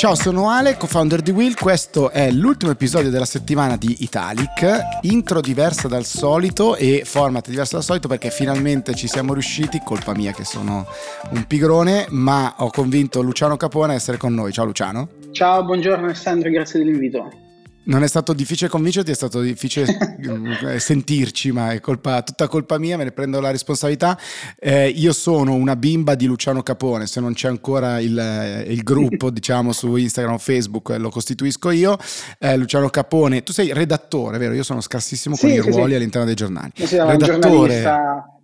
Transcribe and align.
Ciao, 0.00 0.14
sono 0.14 0.48
Ale, 0.48 0.78
co-founder 0.78 1.20
di 1.20 1.30
Will. 1.30 1.54
Questo 1.54 2.08
è 2.08 2.30
l'ultimo 2.30 2.70
episodio 2.70 3.10
della 3.10 3.26
settimana 3.26 3.76
di 3.76 3.96
Italic. 3.98 5.02
Intro 5.02 5.42
diversa 5.42 5.88
dal 5.88 6.06
solito 6.06 6.74
e 6.74 7.02
format 7.04 7.46
diverso 7.46 7.74
dal 7.74 7.84
solito 7.84 8.08
perché 8.08 8.30
finalmente 8.30 8.94
ci 8.94 9.06
siamo 9.06 9.34
riusciti, 9.34 9.82
colpa 9.84 10.14
mia 10.14 10.32
che 10.32 10.44
sono 10.44 10.86
un 11.32 11.44
pigrone, 11.46 12.06
ma 12.08 12.54
ho 12.56 12.70
convinto 12.70 13.20
Luciano 13.20 13.58
Capone 13.58 13.92
a 13.92 13.96
essere 13.96 14.16
con 14.16 14.32
noi. 14.32 14.52
Ciao 14.52 14.64
Luciano. 14.64 15.06
Ciao, 15.32 15.62
buongiorno 15.64 16.06
Alessandro, 16.06 16.48
grazie 16.48 16.82
dell'invito. 16.82 17.49
Non 17.82 18.02
è 18.02 18.08
stato 18.08 18.32
difficile 18.34 18.68
convincerti, 18.68 19.10
è 19.10 19.14
stato 19.14 19.40
difficile 19.40 19.86
eh, 20.74 20.78
sentirci, 20.78 21.50
ma 21.50 21.72
è 21.72 21.80
colpa, 21.80 22.22
tutta 22.22 22.46
colpa 22.46 22.78
mia, 22.78 22.96
me 22.96 23.04
ne 23.04 23.12
prendo 23.12 23.40
la 23.40 23.50
responsabilità. 23.50 24.18
Eh, 24.58 24.88
io 24.88 25.12
sono 25.12 25.54
una 25.54 25.76
bimba 25.76 26.14
di 26.14 26.26
Luciano 26.26 26.62
Capone, 26.62 27.06
se 27.06 27.20
non 27.20 27.32
c'è 27.32 27.48
ancora 27.48 27.98
il, 28.00 28.18
eh, 28.18 28.62
il 28.70 28.82
gruppo, 28.82 29.30
diciamo, 29.30 29.72
su 29.72 29.96
Instagram 29.96 30.34
o 30.34 30.38
Facebook, 30.38 30.90
lo 30.98 31.10
costituisco 31.10 31.70
io. 31.70 31.96
Eh, 32.38 32.56
Luciano 32.56 32.90
Capone, 32.90 33.42
tu 33.42 33.52
sei 33.52 33.72
redattore, 33.72 34.38
vero? 34.38 34.52
Io 34.54 34.62
sono 34.62 34.80
scarsissimo 34.80 35.34
sì, 35.34 35.40
con 35.42 35.50
i 35.50 35.58
ruoli 35.58 35.90
sì. 35.90 35.96
all'interno 35.96 36.26
dei 36.26 36.36
giornali. 36.36 36.70
Sì, 36.74 36.96
redattore 36.98 38.38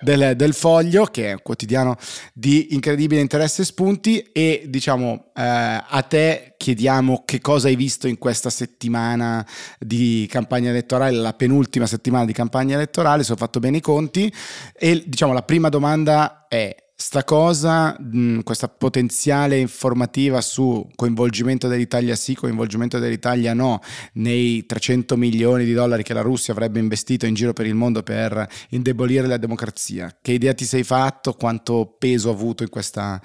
del, 0.00 0.34
del, 0.36 0.52
Foglio, 0.52 1.04
che 1.06 1.28
è 1.28 1.32
un 1.32 1.42
quotidiano 1.42 1.96
di 2.34 2.74
incredibile 2.74 3.20
interesse 3.20 3.62
e 3.62 3.64
spunti, 3.64 4.18
e 4.32 4.64
diciamo 4.68 5.32
eh, 5.34 5.42
a 5.42 6.04
te 6.06 6.54
chiediamo 6.56 7.22
che 7.24 7.40
cosa 7.40 7.68
hai 7.68 7.76
visto 7.76 8.06
in 8.06 8.18
questa 8.18 8.50
settimana 8.50 9.46
di 9.78 10.26
campagna 10.30 10.70
elettorale, 10.70 11.16
la 11.16 11.32
penultima 11.32 11.86
settimana 11.86 12.24
di 12.26 12.32
campagna 12.32 12.74
elettorale, 12.74 13.24
se 13.24 13.32
ho 13.32 13.36
fatto 13.36 13.60
bene 13.60 13.78
i 13.78 13.80
conti, 13.80 14.32
e 14.74 15.02
diciamo 15.06 15.32
la 15.32 15.42
prima 15.42 15.68
domanda 15.68 16.46
è 16.48 16.74
sta 17.02 17.24
cosa, 17.24 17.96
questa 18.44 18.68
potenziale 18.68 19.58
informativa 19.58 20.40
su 20.40 20.88
coinvolgimento 20.94 21.66
dell'Italia 21.66 22.14
sì, 22.14 22.36
coinvolgimento 22.36 23.00
dell'Italia 23.00 23.54
no, 23.54 23.80
nei 24.14 24.64
300 24.64 25.16
milioni 25.16 25.64
di 25.64 25.72
dollari 25.72 26.04
che 26.04 26.14
la 26.14 26.20
Russia 26.20 26.52
avrebbe 26.52 26.78
investito 26.78 27.26
in 27.26 27.34
giro 27.34 27.52
per 27.52 27.66
il 27.66 27.74
mondo 27.74 28.04
per 28.04 28.46
indebolire 28.70 29.26
la 29.26 29.36
democrazia. 29.36 30.16
Che 30.22 30.30
idea 30.30 30.54
ti 30.54 30.64
sei 30.64 30.84
fatto? 30.84 31.32
Quanto 31.32 31.96
peso 31.98 32.30
ha 32.30 32.34
avuto 32.34 32.62
in 32.62 32.68
questa 32.68 33.20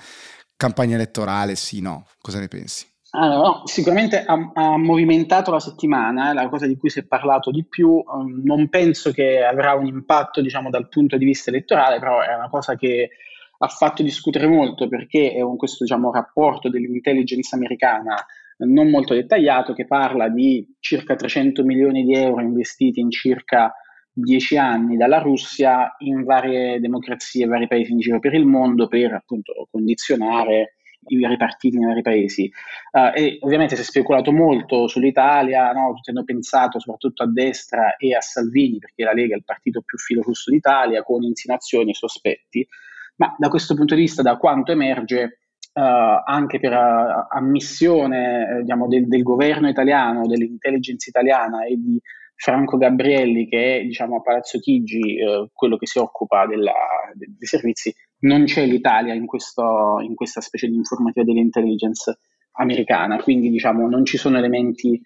campagna 0.58 0.96
elettorale? 0.96 1.56
Sì, 1.56 1.80
no? 1.80 2.08
Cosa 2.20 2.40
ne 2.40 2.48
pensi? 2.48 2.88
Allora, 3.12 3.38
no, 3.38 3.62
sicuramente 3.66 4.24
ha, 4.24 4.52
ha, 4.56 4.78
movimentato 4.78 5.52
la 5.52 5.60
settimana, 5.60 6.32
è 6.32 6.34
la 6.34 6.50
cosa 6.50 6.66
di 6.66 6.78
cui 6.78 6.90
si 6.90 7.00
è 7.00 7.04
parlato 7.04 7.52
di 7.52 7.64
più. 7.64 8.04
Um, 8.06 8.42
non 8.44 8.70
penso 8.70 9.12
che 9.12 9.44
avrà 9.44 9.74
un 9.74 9.86
impatto, 9.86 10.42
diciamo, 10.42 10.72
dal 10.72 10.90
punto 10.90 11.16
di 11.16 11.26
vista 11.26 11.52
elettorale, 11.52 12.00
però 12.00 12.22
è 12.22 12.34
una 12.34 12.50
cosa 12.50 12.76
che 12.76 13.12
ha 13.60 13.68
fatto 13.68 14.04
discutere 14.04 14.48
molto 14.48 14.88
perché 14.88 15.32
è 15.32 15.42
un, 15.42 15.58
questo 15.58 15.84
diciamo, 15.84 16.12
rapporto 16.12 16.70
dell'intelligence 16.70 17.56
americana 17.56 18.16
non 18.60 18.90
molto 18.90 19.14
dettagliato 19.14 19.74
che 19.74 19.86
parla 19.86 20.30
di 20.30 20.66
circa 20.80 21.16
300 21.16 21.64
milioni 21.64 22.04
di 22.04 22.16
euro 22.16 22.42
investiti 22.42 23.00
in 23.00 23.12
circa 23.12 23.72
10 24.12 24.58
anni 24.58 24.98
dalla 24.98 25.20
Russia 25.20 25.96
in 26.00 26.24
varie 26.24 26.80
democrazie, 26.80 27.46
vari 27.46 27.68
paesi 27.68 27.92
in 27.92 28.00
giro 28.00 28.20
per 28.20 28.34
il 28.34 28.46
mondo 28.46 28.88
per 28.88 29.14
appunto 29.14 29.68
condizionare 29.70 30.78
i 31.10 31.20
vari 31.20 31.38
partiti 31.38 31.78
nei 31.78 31.88
vari 31.88 32.02
paesi. 32.02 32.52
Uh, 32.92 33.12
e 33.14 33.38
ovviamente 33.42 33.76
si 33.76 33.82
è 33.82 33.86
speculato 33.86 34.32
molto 34.32 34.88
sull'Italia, 34.88 35.72
no? 35.72 35.94
tutti 35.94 36.10
hanno 36.10 36.24
pensato 36.24 36.80
soprattutto 36.80 37.24
a 37.24 37.32
destra 37.32 37.96
e 37.96 38.16
a 38.16 38.22
Salvini, 38.22 38.80
perché 38.80 39.04
la 39.04 39.14
Lega 39.14 39.36
è 39.36 39.38
il 39.38 39.44
partito 39.44 39.82
più 39.82 39.98
filorusso 39.98 40.52
d'Italia, 40.52 41.04
con 41.04 41.24
insinuazioni 41.24 41.92
e 41.92 41.94
sospetti. 41.94 42.68
Ma 43.18 43.36
da 43.38 43.50
questo 43.50 43.76
punto 43.76 43.96
di 43.96 44.02
vista, 44.02 44.22
da 44.22 44.38
quanto 44.38 44.72
emerge 44.72 45.40
uh, 45.74 46.22
anche 46.26 46.60
per 46.60 46.72
uh, 46.72 47.36
ammissione 47.36 48.50
eh, 48.50 48.62
diciamo, 48.62 48.88
del, 48.88 49.08
del, 49.08 49.24
governo 49.24 49.70
italiano, 49.70 50.28
dell'intelligence 50.28 51.10
italiana 51.10 51.66
e 51.66 51.76
di 51.78 52.00
Franco 52.36 52.78
Gabrielli, 52.78 53.48
che 53.48 53.80
è 53.80 53.84
diciamo, 53.84 54.18
a 54.18 54.22
Palazzo 54.22 54.60
Chigi 54.60 55.20
uh, 55.22 55.50
quello 55.52 55.78
che 55.78 55.88
si 55.88 55.98
occupa 55.98 56.46
della, 56.46 56.74
de, 57.14 57.28
dei 57.38 57.48
servizi, 57.48 57.94
non 58.20 58.46
c'è 58.46 58.66
l'Italia 58.66 59.14
in, 59.14 59.26
questo, 59.26 60.00
in 60.02 60.16
questa 60.16 60.42
specie 60.42 60.68
di 60.68 60.76
informativa 60.76 61.26
dell'intelligence 61.26 62.20
americana, 62.54 63.22
quindi 63.22 63.50
diciamo, 63.50 63.88
non 63.88 64.06
ci 64.06 64.18
sono 64.18 64.38
elementi 64.38 65.00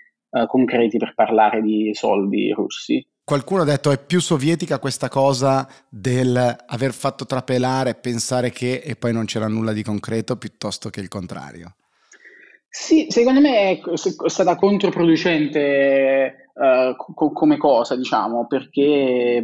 concreti 0.48 0.98
per 0.98 1.14
parlare 1.14 1.62
di 1.62 1.90
soldi 1.94 2.50
russi 2.54 3.06
qualcuno 3.32 3.62
ha 3.62 3.66
detto 3.66 3.92
è 3.92 3.98
più 3.98 4.20
sovietica 4.20 4.78
questa 4.78 5.08
cosa 5.08 5.66
del 5.88 6.36
aver 6.36 6.92
fatto 6.92 7.26
trapelare, 7.26 7.96
pensare 7.96 8.50
che 8.50 8.82
e 8.84 8.98
poi 8.98 9.14
non 9.14 9.24
c'era 9.24 9.48
nulla 9.48 9.72
di 9.72 9.84
concreto 9.84 10.36
piuttosto 10.36 10.90
che 10.90 11.00
il 11.00 11.08
contrario. 11.08 11.76
Sì, 12.68 13.06
secondo 13.08 13.40
me 13.40 13.80
è 13.80 14.30
stata 14.30 14.58
controproducente 14.58 16.50
uh, 16.54 16.94
co- 16.98 17.32
come 17.32 17.56
cosa, 17.56 17.96
diciamo, 17.96 18.48
perché 18.48 19.42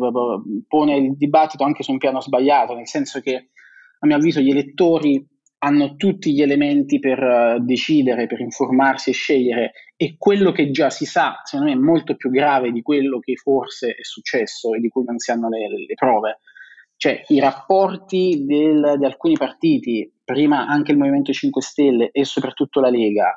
pone 0.68 0.98
il 0.98 1.16
dibattito 1.16 1.64
anche 1.64 1.84
su 1.84 1.92
un 1.92 1.98
piano 1.98 2.20
sbagliato, 2.20 2.76
nel 2.76 2.90
senso 2.90 3.22
che 3.22 3.52
a 4.00 4.06
mio 4.06 4.18
avviso 4.18 4.42
gli 4.42 4.50
elettori 4.50 5.26
hanno 5.60 5.96
tutti 5.96 6.34
gli 6.34 6.42
elementi 6.42 7.00
per 7.00 7.20
uh, 7.20 7.64
decidere, 7.64 8.28
per 8.28 8.40
informarsi 8.40 9.10
e 9.10 9.14
scegliere 9.14 9.72
e 9.96 10.16
quello 10.18 10.52
che 10.52 10.70
già 10.70 10.90
si 10.90 11.06
sa, 11.06 11.42
secondo 11.44 11.72
me, 11.72 11.78
è 11.78 11.82
molto 11.82 12.16
più 12.16 12.30
grave 12.30 12.72
di 12.72 12.82
quello 12.82 13.20
che 13.20 13.36
forse 13.36 13.96
è 13.96 14.04
successo 14.04 14.74
e 14.74 14.80
di 14.80 14.90
cui 14.90 15.04
non 15.04 15.18
si 15.18 15.32
hanno 15.32 15.50
le, 15.50 15.68
le 15.68 15.94
prove. 15.96 16.40
Cioè 16.96 17.24
i 17.28 17.40
rapporti 17.40 18.44
del, 18.46 18.96
di 18.98 19.06
alcuni 19.06 19.36
partiti, 19.38 20.12
prima 20.24 20.68
anche 20.68 20.92
il 20.92 20.98
Movimento 20.98 21.32
5 21.32 21.62
Stelle 21.62 22.10
e 22.12 22.26
soprattutto 22.26 22.80
la 22.80 22.90
Lega, 22.90 23.36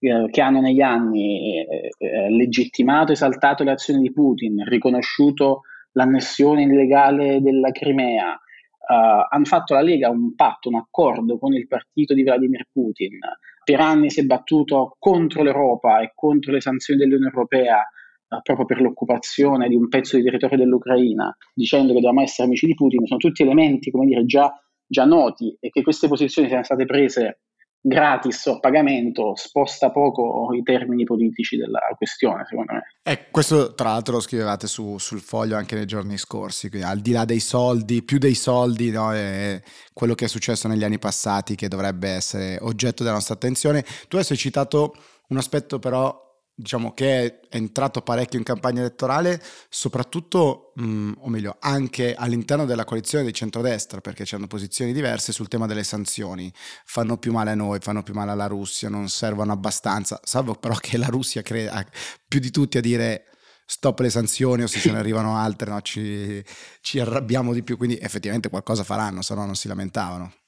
eh, 0.00 0.28
che 0.30 0.40
hanno 0.40 0.60
negli 0.60 0.80
anni 0.80 1.64
eh, 1.64 1.90
eh, 1.98 2.30
legittimato, 2.30 3.12
esaltato 3.12 3.64
le 3.64 3.72
azioni 3.72 4.00
di 4.00 4.12
Putin, 4.12 4.64
riconosciuto 4.64 5.62
l'annessione 5.92 6.62
illegale 6.62 7.40
della 7.40 7.70
Crimea, 7.70 8.40
uh, 8.90 9.26
hanno 9.28 9.44
fatto 9.44 9.74
la 9.74 9.82
Lega 9.82 10.10
un 10.10 10.34
patto, 10.34 10.68
un 10.68 10.74
accordo 10.74 11.38
con 11.38 11.54
il 11.54 11.66
partito 11.68 12.12
di 12.12 12.24
Vladimir 12.24 12.66
Putin, 12.70 13.18
per 13.64 13.80
anni 13.80 14.10
si 14.10 14.20
è 14.20 14.24
battuto 14.24 14.96
contro 14.98 15.42
l'Europa 15.42 16.00
e 16.00 16.12
contro 16.14 16.52
le 16.52 16.60
sanzioni 16.60 16.98
dell'Unione 16.98 17.30
Europea 17.32 17.78
uh, 17.78 18.40
proprio 18.42 18.66
per 18.66 18.80
l'occupazione 18.80 19.68
di 19.68 19.76
un 19.76 19.88
pezzo 19.88 20.16
di 20.16 20.24
territorio 20.24 20.58
dell'Ucraina, 20.58 21.34
dicendo 21.54 21.88
che 21.88 22.00
dobbiamo 22.00 22.22
essere 22.22 22.48
amici 22.48 22.66
di 22.66 22.74
Putin, 22.74 23.06
sono 23.06 23.20
tutti 23.20 23.42
elementi, 23.42 23.90
come 23.90 24.06
dire, 24.06 24.24
già, 24.24 24.52
già 24.86 25.04
noti 25.04 25.56
e 25.60 25.70
che 25.70 25.82
queste 25.82 26.08
posizioni 26.08 26.48
siano 26.48 26.64
state 26.64 26.84
prese 26.84 27.40
gratis 27.80 28.44
o 28.46 28.56
a 28.56 28.60
pagamento 28.60 29.34
sposta 29.36 29.90
poco 29.90 30.52
i 30.54 30.62
termini 30.62 31.04
politici 31.04 31.56
della 31.56 31.80
questione, 31.96 32.44
secondo 32.46 32.74
me. 32.74 32.82
Eh, 33.02 33.30
questo 33.30 33.74
tra 33.74 33.90
l'altro 33.90 34.14
lo 34.14 34.20
scrivevate 34.20 34.66
su, 34.66 34.98
sul 34.98 35.20
foglio 35.20 35.56
anche 35.56 35.74
nei 35.74 35.86
giorni 35.86 36.18
scorsi, 36.18 36.68
quindi 36.68 36.86
al 36.86 37.00
di 37.00 37.12
là 37.12 37.24
dei 37.24 37.40
soldi, 37.40 38.02
più 38.02 38.18
dei 38.18 38.34
soldi, 38.34 38.90
no, 38.90 39.12
è 39.12 39.60
quello 39.92 40.14
che 40.14 40.26
è 40.26 40.28
successo 40.28 40.68
negli 40.68 40.84
anni 40.84 40.98
passati 40.98 41.54
che 41.54 41.68
dovrebbe 41.68 42.10
essere 42.10 42.58
oggetto 42.60 43.02
della 43.02 43.14
nostra 43.14 43.34
attenzione. 43.34 43.84
Tu 44.08 44.16
hai 44.16 44.24
citato 44.24 44.94
un 45.28 45.38
aspetto 45.38 45.78
però 45.78 46.29
diciamo 46.60 46.92
che 46.92 47.24
è 47.24 47.56
entrato 47.56 48.02
parecchio 48.02 48.38
in 48.38 48.44
campagna 48.44 48.80
elettorale, 48.80 49.42
soprattutto, 49.68 50.72
mh, 50.74 51.12
o 51.18 51.28
meglio, 51.28 51.56
anche 51.58 52.14
all'interno 52.14 52.66
della 52.66 52.84
coalizione 52.84 53.24
di 53.24 53.32
centrodestra, 53.32 54.00
perché 54.00 54.24
c'erano 54.24 54.46
posizioni 54.46 54.92
diverse 54.92 55.32
sul 55.32 55.48
tema 55.48 55.66
delle 55.66 55.84
sanzioni. 55.84 56.52
Fanno 56.84 57.16
più 57.16 57.32
male 57.32 57.50
a 57.50 57.54
noi, 57.54 57.78
fanno 57.80 58.02
più 58.02 58.14
male 58.14 58.30
alla 58.30 58.46
Russia, 58.46 58.88
non 58.88 59.08
servono 59.08 59.52
abbastanza, 59.52 60.20
salvo 60.22 60.54
però 60.54 60.74
che 60.76 60.98
la 60.98 61.06
Russia 61.08 61.42
creda 61.42 61.84
più 62.28 62.40
di 62.40 62.50
tutti 62.50 62.78
a 62.78 62.80
dire 62.80 63.24
stop 63.64 64.00
le 64.00 64.10
sanzioni 64.10 64.62
o 64.62 64.66
se 64.66 64.80
ce 64.80 64.90
ne 64.90 64.98
arrivano 65.00 65.36
altre 65.36 65.70
no, 65.70 65.80
ci, 65.80 66.44
ci 66.80 67.00
arrabbiamo 67.00 67.52
di 67.54 67.62
più, 67.62 67.76
quindi 67.76 67.98
effettivamente 67.98 68.50
qualcosa 68.50 68.84
faranno, 68.84 69.22
se 69.22 69.34
no 69.34 69.46
non 69.46 69.54
si 69.54 69.68
lamentavano. 69.68 70.39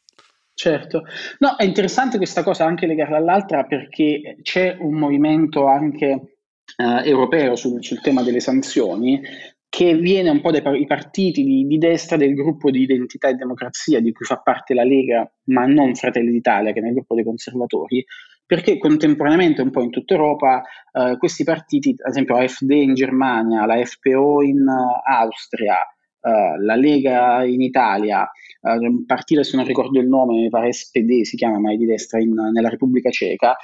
Certo, 0.54 1.04
no, 1.38 1.56
è 1.56 1.64
interessante 1.64 2.18
questa 2.18 2.42
cosa 2.42 2.64
anche 2.64 2.86
legarla 2.86 3.16
all'altra 3.16 3.64
perché 3.64 4.36
c'è 4.42 4.76
un 4.78 4.94
movimento 4.94 5.66
anche 5.66 6.36
eh, 6.76 7.08
europeo 7.08 7.56
sul, 7.56 7.82
sul, 7.82 8.00
tema 8.00 8.22
delle 8.22 8.40
sanzioni 8.40 9.20
che 9.68 9.96
viene 9.96 10.28
un 10.28 10.42
po' 10.42 10.50
dai 10.50 10.86
partiti 10.86 11.42
di, 11.42 11.66
di, 11.66 11.78
destra 11.78 12.18
del 12.18 12.34
gruppo 12.34 12.70
di 12.70 12.82
identità 12.82 13.28
e 13.28 13.34
democrazia 13.34 14.00
di 14.00 14.12
cui 14.12 14.26
fa 14.26 14.36
parte 14.36 14.74
la 14.74 14.84
Lega, 14.84 15.26
ma 15.44 15.64
non 15.64 15.94
Fratelli 15.94 16.30
d'Italia, 16.30 16.72
che 16.72 16.80
è 16.80 16.82
nel 16.82 16.92
gruppo 16.92 17.14
dei 17.14 17.24
conservatori, 17.24 18.04
perché 18.44 18.76
contemporaneamente 18.76 19.62
un 19.62 19.70
po' 19.70 19.80
in 19.80 19.88
tutta 19.88 20.12
Europa 20.12 20.62
eh, 20.92 21.16
questi 21.16 21.42
partiti, 21.42 21.94
ad 22.02 22.10
esempio 22.10 22.36
AfD 22.36 22.70
in 22.70 22.92
Germania, 22.92 23.64
la 23.64 23.82
FPO 23.82 24.42
in 24.42 24.60
uh, 24.60 25.10
Austria, 25.10 25.78
uh, 26.22 26.60
la 26.60 26.74
Lega 26.76 27.44
in 27.44 27.60
Italia, 27.60 28.28
uh, 28.60 28.84
un 28.84 29.04
partito, 29.04 29.42
se 29.42 29.56
non 29.56 29.66
ricordo 29.66 30.00
il 30.00 30.08
nome, 30.08 30.34
mi 30.34 30.48
pare 30.48 30.72
SPD, 30.72 31.22
si 31.22 31.36
chiama, 31.36 31.58
ma 31.58 31.72
è 31.72 31.76
di 31.76 31.86
destra 31.86 32.20
in, 32.20 32.32
nella 32.32 32.68
Repubblica 32.68 33.10
Ceca, 33.10 33.56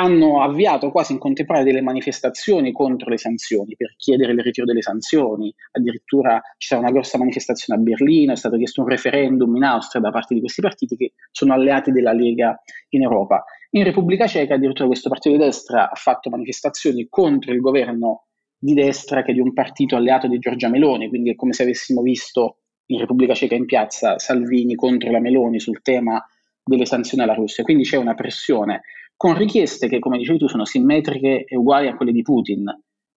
hanno 0.00 0.42
avviato 0.42 0.90
quasi 0.90 1.12
in 1.12 1.18
contemporanea 1.18 1.66
delle 1.66 1.82
manifestazioni 1.82 2.72
contro 2.72 3.10
le 3.10 3.18
sanzioni 3.18 3.76
per 3.76 3.94
chiedere 3.96 4.32
il 4.32 4.40
ritiro 4.40 4.64
delle 4.64 4.80
sanzioni, 4.80 5.52
addirittura 5.72 6.40
ci 6.56 6.68
sarà 6.68 6.80
una 6.80 6.90
grossa 6.90 7.18
manifestazione 7.18 7.78
a 7.78 7.82
Berlino, 7.82 8.32
è 8.32 8.36
stato 8.36 8.56
chiesto 8.56 8.80
un 8.80 8.88
referendum 8.88 9.54
in 9.56 9.64
Austria 9.64 10.00
da 10.00 10.10
parte 10.10 10.34
di 10.34 10.40
questi 10.40 10.62
partiti 10.62 10.96
che 10.96 11.12
sono 11.30 11.52
alleati 11.52 11.92
della 11.92 12.12
Lega 12.12 12.58
in 12.90 13.02
Europa. 13.02 13.44
In 13.70 13.84
Repubblica 13.84 14.26
Ceca 14.26 14.54
addirittura 14.54 14.88
questo 14.88 15.10
partito 15.10 15.36
di 15.36 15.42
destra 15.42 15.90
ha 15.90 15.94
fatto 15.94 16.30
manifestazioni 16.30 17.06
contro 17.08 17.52
il 17.52 17.60
governo 17.60 18.24
di 18.62 18.74
destra 18.74 19.22
che 19.22 19.32
di 19.32 19.40
un 19.40 19.54
partito 19.54 19.96
alleato 19.96 20.28
di 20.28 20.38
Giorgia 20.38 20.68
Meloni, 20.68 21.08
quindi 21.08 21.30
è 21.30 21.34
come 21.34 21.54
se 21.54 21.62
avessimo 21.62 22.02
visto 22.02 22.58
in 22.86 22.98
Repubblica 22.98 23.32
Ceca 23.32 23.54
in 23.54 23.64
piazza 23.64 24.18
Salvini 24.18 24.74
contro 24.74 25.10
la 25.10 25.20
Meloni 25.20 25.58
sul 25.58 25.80
tema 25.80 26.22
delle 26.62 26.84
sanzioni 26.84 27.22
alla 27.22 27.34
Russia, 27.34 27.64
quindi 27.64 27.84
c'è 27.84 27.96
una 27.96 28.14
pressione 28.14 28.82
con 29.16 29.36
richieste 29.36 29.88
che, 29.88 29.98
come 29.98 30.18
dicevi 30.18 30.38
tu, 30.38 30.48
sono 30.48 30.64
simmetriche 30.64 31.44
e 31.44 31.56
uguali 31.56 31.88
a 31.88 31.94
quelle 31.94 32.12
di 32.12 32.22
Putin. 32.22 32.64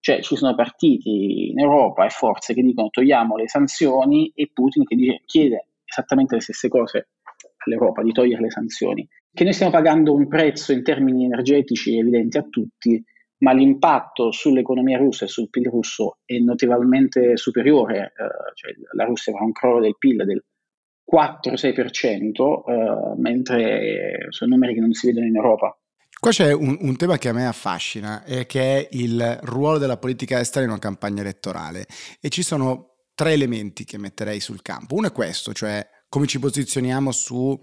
Cioè 0.00 0.20
ci 0.20 0.36
sono 0.36 0.54
partiti 0.54 1.48
in 1.48 1.58
Europa 1.58 2.04
e 2.04 2.10
forze 2.10 2.52
che 2.52 2.62
dicono 2.62 2.90
togliamo 2.90 3.36
le 3.36 3.48
sanzioni 3.48 4.30
e 4.34 4.50
Putin 4.52 4.84
che 4.84 4.96
dice, 4.96 5.22
chiede 5.24 5.68
esattamente 5.82 6.34
le 6.34 6.42
stesse 6.42 6.68
cose 6.68 7.08
all'Europa, 7.64 8.02
di 8.02 8.12
togliere 8.12 8.42
le 8.42 8.50
sanzioni. 8.50 9.08
Che 9.32 9.44
noi 9.44 9.54
stiamo 9.54 9.72
pagando 9.72 10.12
un 10.12 10.28
prezzo 10.28 10.72
in 10.72 10.82
termini 10.82 11.24
energetici 11.24 11.96
evidente 11.98 12.36
a 12.36 12.46
tutti, 12.50 13.02
ma 13.44 13.52
l'impatto 13.52 14.32
sull'economia 14.32 14.96
russa 14.96 15.26
e 15.26 15.28
sul 15.28 15.50
PIL 15.50 15.68
russo 15.68 16.16
è 16.24 16.38
notevolmente 16.38 17.36
superiore, 17.36 18.14
eh, 18.16 18.54
cioè 18.54 18.72
la 18.94 19.04
Russia 19.04 19.34
avrà 19.34 19.44
un 19.44 19.52
crollo 19.52 19.80
del 19.82 19.96
PIL 19.98 20.24
del 20.24 20.42
4-6%, 21.04 22.64
eh, 22.66 23.20
mentre 23.20 24.26
sono 24.30 24.54
numeri 24.54 24.72
che 24.72 24.80
non 24.80 24.92
si 24.94 25.08
vedono 25.08 25.26
in 25.26 25.36
Europa. 25.36 25.78
Qua 26.18 26.30
c'è 26.30 26.54
un, 26.54 26.78
un, 26.80 26.96
tema 26.96 27.18
che 27.18 27.28
a 27.28 27.32
me 27.34 27.46
affascina, 27.46 28.24
e 28.24 28.46
che 28.46 28.78
è 28.78 28.88
il 28.92 29.40
ruolo 29.42 29.76
della 29.76 29.98
politica 29.98 30.40
estera 30.40 30.64
in 30.64 30.70
una 30.70 30.80
campagna 30.80 31.20
elettorale. 31.20 31.84
E 32.22 32.30
ci 32.30 32.42
sono 32.42 32.94
tre 33.14 33.32
elementi 33.32 33.84
che 33.84 33.98
metterei 33.98 34.40
sul 34.40 34.62
campo. 34.62 34.94
Uno 34.94 35.08
è 35.08 35.12
questo, 35.12 35.52
cioè 35.52 35.86
come 36.08 36.26
ci 36.26 36.38
posizioniamo 36.38 37.12
sulle 37.12 37.58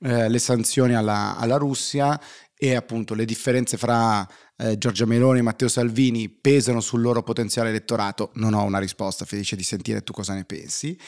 eh, 0.00 0.38
sanzioni 0.38 0.96
alla, 0.96 1.36
alla 1.38 1.56
Russia 1.56 2.18
e 2.62 2.74
appunto 2.74 3.14
le 3.14 3.24
differenze 3.24 3.78
fra 3.78 4.26
eh, 4.60 4.78
Giorgia 4.78 5.06
Meloni 5.06 5.38
e 5.38 5.42
Matteo 5.42 5.68
Salvini 5.68 6.28
pesano 6.28 6.80
sul 6.80 7.00
loro 7.00 7.22
potenziale 7.22 7.70
elettorato, 7.70 8.30
non 8.34 8.54
ho 8.54 8.62
una 8.62 8.78
risposta, 8.78 9.24
felice 9.24 9.56
di 9.56 9.62
sentire 9.62 10.02
tu 10.02 10.12
cosa 10.12 10.34
ne 10.34 10.44
pensi. 10.44 10.98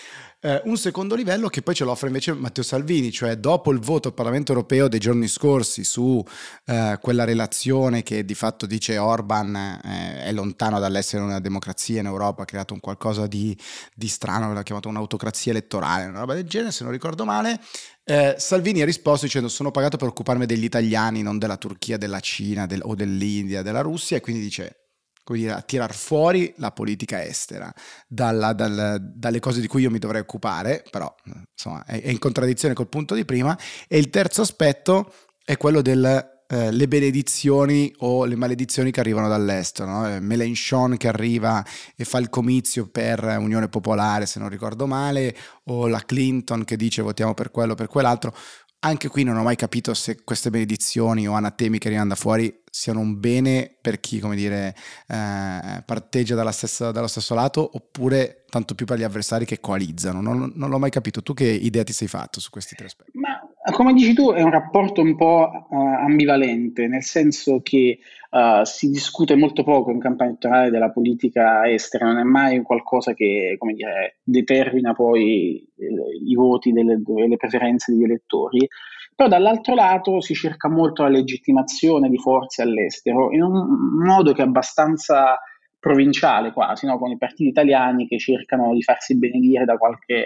Eh, 0.45 0.61
un 0.65 0.77
secondo 0.77 1.15
livello 1.15 1.49
che 1.49 1.63
poi 1.63 1.75
ce 1.75 1.85
lo 1.85 1.93
offre 1.93 2.09
invece 2.09 2.33
Matteo 2.33 2.65
Salvini, 2.65 3.13
cioè 3.13 3.37
dopo 3.37 3.71
il 3.71 3.79
voto 3.79 4.09
al 4.09 4.15
Parlamento 4.15 4.51
europeo 4.53 4.89
dei 4.89 4.99
giorni 4.99 5.29
scorsi 5.29 5.85
su 5.85 6.21
eh, 6.65 6.99
quella 7.01 7.23
relazione 7.25 8.03
che 8.03 8.25
di 8.25 8.35
fatto 8.35 8.67
dice 8.67 8.99
Orban 8.99 9.55
eh, 9.55 10.25
è 10.25 10.33
lontano 10.33 10.81
dall'essere 10.81 11.23
una 11.23 11.39
democrazia 11.39 12.01
in 12.01 12.07
Europa, 12.07 12.43
ha 12.43 12.47
creato 12.47 12.75
un 12.75 12.81
qualcosa 12.81 13.27
di, 13.27 13.57
di 13.95 14.09
strano, 14.09 14.53
l'ha 14.53 14.63
chiamato 14.65 14.89
un'autocrazia 14.89 15.53
elettorale, 15.53 16.07
una 16.07 16.21
roba 16.21 16.35
del 16.35 16.49
genere 16.49 16.73
se 16.73 16.83
non 16.83 16.93
ricordo 16.93 17.25
male, 17.25 17.61
eh, 18.05 18.35
Salvini 18.37 18.83
ha 18.83 18.85
risposto 18.85 19.27
dicendo 19.27 19.49
sono 19.49 19.71
pagato 19.71 19.97
per 19.97 20.09
occuparmi 20.09 20.45
degli 20.45 20.65
italiani, 20.65 21.23
non 21.23 21.39
della 21.39 21.57
Turchia, 21.57 21.97
della 21.97 22.19
Cina 22.19 22.67
del, 22.67 22.81
o 22.83 22.97
dell'India, 22.97 23.42
della 23.47 23.81
Russia 23.81 24.17
e 24.17 24.21
quindi 24.21 24.43
dice 24.43 24.77
come 25.25 25.39
dire, 25.39 25.53
a 25.53 25.63
tirar 25.63 25.95
fuori 25.95 26.53
la 26.57 26.73
politica 26.73 27.25
estera 27.25 27.73
dalla, 28.09 28.53
dal, 28.53 29.13
dalle 29.15 29.41
cose 29.41 29.61
di 29.61 29.67
cui 29.67 29.83
io 29.83 29.91
mi 29.91 29.99
dovrei 29.99 30.21
occupare, 30.21 30.85
però 30.91 31.13
insomma 31.53 31.85
è, 31.85 32.03
è 32.03 32.11
in 32.11 32.19
contraddizione 32.19 32.75
col 32.75 32.89
punto 32.89 33.15
di 33.15 33.25
prima. 33.25 33.57
E 33.87 33.99
il 33.99 34.11
terzo 34.11 34.43
aspetto 34.43 35.13
è 35.45 35.57
quello 35.57 35.81
del 35.81 36.31
eh, 36.53 36.89
benedizioni 36.89 37.93
o 37.99 38.25
le 38.25 38.37
maledizioni 38.37 38.91
che 38.91 39.01
arrivano 39.01 39.29
dall'estero. 39.29 39.91
No? 39.91 40.09
Eh, 40.09 40.21
Mélenchon 40.21 40.97
che 40.97 41.09
arriva 41.09 41.65
e 41.97 42.05
fa 42.05 42.19
il 42.19 42.29
comizio 42.29 42.89
per 42.89 43.25
Unione 43.39 43.69
Popolare, 43.69 44.27
se 44.27 44.39
non 44.39 44.49
ricordo 44.49 44.87
male, 44.87 45.35
o 45.65 45.87
la 45.87 46.01
Clinton 46.05 46.65
che 46.65 46.77
dice 46.77 47.03
votiamo 47.03 47.33
per 47.33 47.51
quello 47.51 47.75
per 47.75 47.87
quell'altro. 47.87 48.35
Anche 48.85 49.07
qui 49.07 49.23
non 49.23 49.37
ho 49.37 49.45
mai 49.45 49.55
capito 49.55 49.95
se 49.95 50.25
queste 50.25 50.51
benedizioni 50.51 51.29
o 51.29 51.35
anatemi 51.35 51.79
che 51.79 51.87
arrivano 51.87 52.09
da 52.09 52.15
fuori 52.17 52.63
siano 52.69 52.99
un 52.99 53.21
bene 53.21 53.73
per 53.81 54.01
chi, 54.01 54.19
come 54.19 54.35
dire, 54.35 54.75
eh, 55.07 55.83
parteggia 55.87 56.51
stessa, 56.51 56.91
dallo 56.91 57.07
stesso 57.07 57.35
lato 57.35 57.71
oppure 57.75 58.45
tanto 58.49 58.75
più 58.75 58.85
per 58.85 58.99
gli 58.99 59.05
avversari 59.05 59.45
che 59.45 59.61
coalizzano. 59.61 60.21
Non, 60.21 60.53
non, 60.57 60.69
l'ho 60.69 60.79
mai 60.81 60.91
capito. 60.91 61.23
Tu 61.23 61.33
che 61.33 61.45
idea 61.45 61.85
ti 61.85 61.93
sei 61.93 62.09
fatto 62.09 62.41
su 62.41 62.51
questi 62.51 62.75
tre 62.75 62.87
aspetti? 62.87 63.19
Ma 63.19 63.41
come 63.71 63.93
dici 63.93 64.13
tu, 64.13 64.33
è 64.33 64.43
un 64.43 64.51
rapporto 64.51 65.03
un 65.03 65.15
po' 65.15 65.67
uh, 65.69 65.77
ambivalente, 65.77 66.89
nel 66.89 67.03
senso 67.03 67.61
che 67.63 67.99
uh, 68.31 68.65
si 68.65 68.91
discute 68.91 69.37
molto 69.37 69.63
poco 69.63 69.93
in 69.93 70.01
campagna 70.01 70.31
elettorale 70.31 70.71
della 70.71 70.91
politica 70.91 71.69
estera, 71.71 72.07
non 72.07 72.19
è 72.19 72.25
mai 72.25 72.61
qualcosa 72.63 73.15
che 73.15 73.57
dire, 73.75 74.19
determina 74.25 74.95
poi 74.95 75.65
eh, 75.77 75.87
i 76.27 76.35
voti 76.35 76.73
delle, 76.73 77.01
le 77.05 77.37
preferenze 77.37 77.93
degli 77.93 78.03
elettori. 78.03 78.67
Però 79.15 79.29
dall'altro 79.29 79.75
lato 79.75 80.21
si 80.21 80.35
cerca 80.35 80.69
molto 80.69 81.03
la 81.03 81.11
legittimazione 81.11 82.09
di 82.09 82.19
forze 82.19 82.63
all'estero 82.63 83.31
in 83.31 83.43
un 83.43 84.05
modo 84.05 84.33
che 84.33 84.43
è 84.43 84.45
abbastanza 84.47 85.39
provinciale 85.79 86.53
quasi, 86.53 86.87
no? 86.87 86.99
con 86.99 87.11
i 87.11 87.19
partiti 87.19 87.49
italiani 87.49 88.09
che 88.09 88.19
cercano 88.19 88.73
di 88.73 88.83
farsi 88.83 89.17
benedire 89.19 89.65
da 89.65 89.77
qualche 89.77 90.25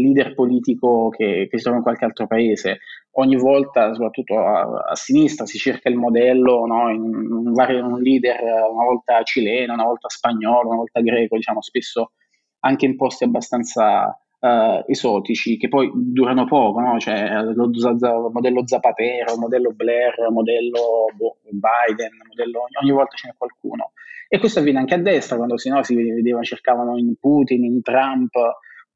leader 0.00 0.34
politico 0.34 1.08
che, 1.08 1.48
che, 1.50 1.56
si 1.56 1.62
trova 1.62 1.78
in 1.78 1.82
qualche 1.82 2.04
altro 2.04 2.26
paese. 2.26 2.78
Ogni 3.18 3.36
volta, 3.36 3.92
soprattutto 3.92 4.38
a, 4.38 4.84
a 4.90 4.94
sinistra, 4.94 5.46
si 5.46 5.58
cerca 5.58 5.88
il 5.88 5.96
modello, 5.96 6.66
no? 6.66 6.90
in, 6.90 7.04
in 7.04 7.52
vari, 7.52 7.78
un 7.80 8.00
leader 8.00 8.40
una 8.70 8.84
volta 8.84 9.22
cileno, 9.22 9.74
una 9.74 9.84
volta 9.84 10.08
spagnolo, 10.08 10.68
una 10.68 10.76
volta 10.76 11.00
greco, 11.00 11.36
diciamo 11.36 11.62
spesso 11.62 12.12
anche 12.60 12.86
in 12.86 12.96
posti 12.96 13.24
abbastanza 13.24 14.18
uh, 14.38 14.84
esotici 14.86 15.56
che 15.56 15.68
poi 15.68 15.90
durano 15.94 16.46
poco, 16.46 16.80
no? 16.80 16.98
cioè 16.98 17.42
lo, 17.42 17.70
lo 17.72 18.30
modello 18.30 18.66
Zapatero, 18.66 19.36
modello 19.36 19.72
Blair, 19.72 20.28
modello 20.30 21.06
boh, 21.16 21.38
Biden, 21.42 22.10
modello, 22.28 22.66
ogni 22.82 22.90
volta 22.90 23.16
ce 23.16 23.28
n'è 23.28 23.34
qualcuno. 23.36 23.92
E 24.28 24.38
questo 24.38 24.58
avviene 24.58 24.80
anche 24.80 24.94
a 24.94 24.98
destra, 24.98 25.36
quando 25.36 25.56
si, 25.56 25.70
si 25.82 25.94
vedeva, 25.94 26.42
cercavano 26.42 26.98
in 26.98 27.14
Putin, 27.20 27.64
in 27.64 27.80
Trump, 27.80 28.32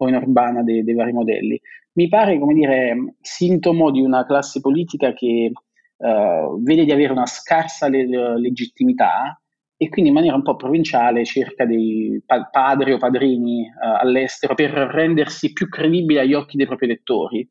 o 0.02 0.08
in 0.08 0.14
Urbana 0.14 0.62
dei, 0.62 0.82
dei 0.82 0.94
vari 0.94 1.12
modelli. 1.12 1.61
Mi 1.93 2.08
pare, 2.08 2.38
come 2.38 2.55
dire, 2.55 3.14
sintomo 3.20 3.91
di 3.91 4.00
una 4.00 4.25
classe 4.25 4.61
politica 4.61 5.12
che 5.12 5.52
uh, 5.97 6.62
vede 6.62 6.85
di 6.85 6.93
avere 6.93 7.12
una 7.12 7.26
scarsa 7.26 7.88
le- 7.88 8.38
legittimità 8.38 9.41
e 9.76 9.88
quindi 9.88 10.11
in 10.11 10.17
maniera 10.17 10.37
un 10.37 10.43
po' 10.43 10.56
provinciale 10.56 11.25
cerca 11.25 11.64
dei 11.64 12.23
pa- 12.25 12.49
padri 12.50 12.93
o 12.93 12.99
padrini 12.99 13.62
uh, 13.62 14.00
all'estero 14.00 14.55
per 14.55 14.70
rendersi 14.70 15.52
più 15.52 15.69
credibile 15.69 16.20
agli 16.20 16.35
occhi 16.35 16.56
dei 16.56 16.67
propri 16.67 16.87
elettori. 16.87 17.49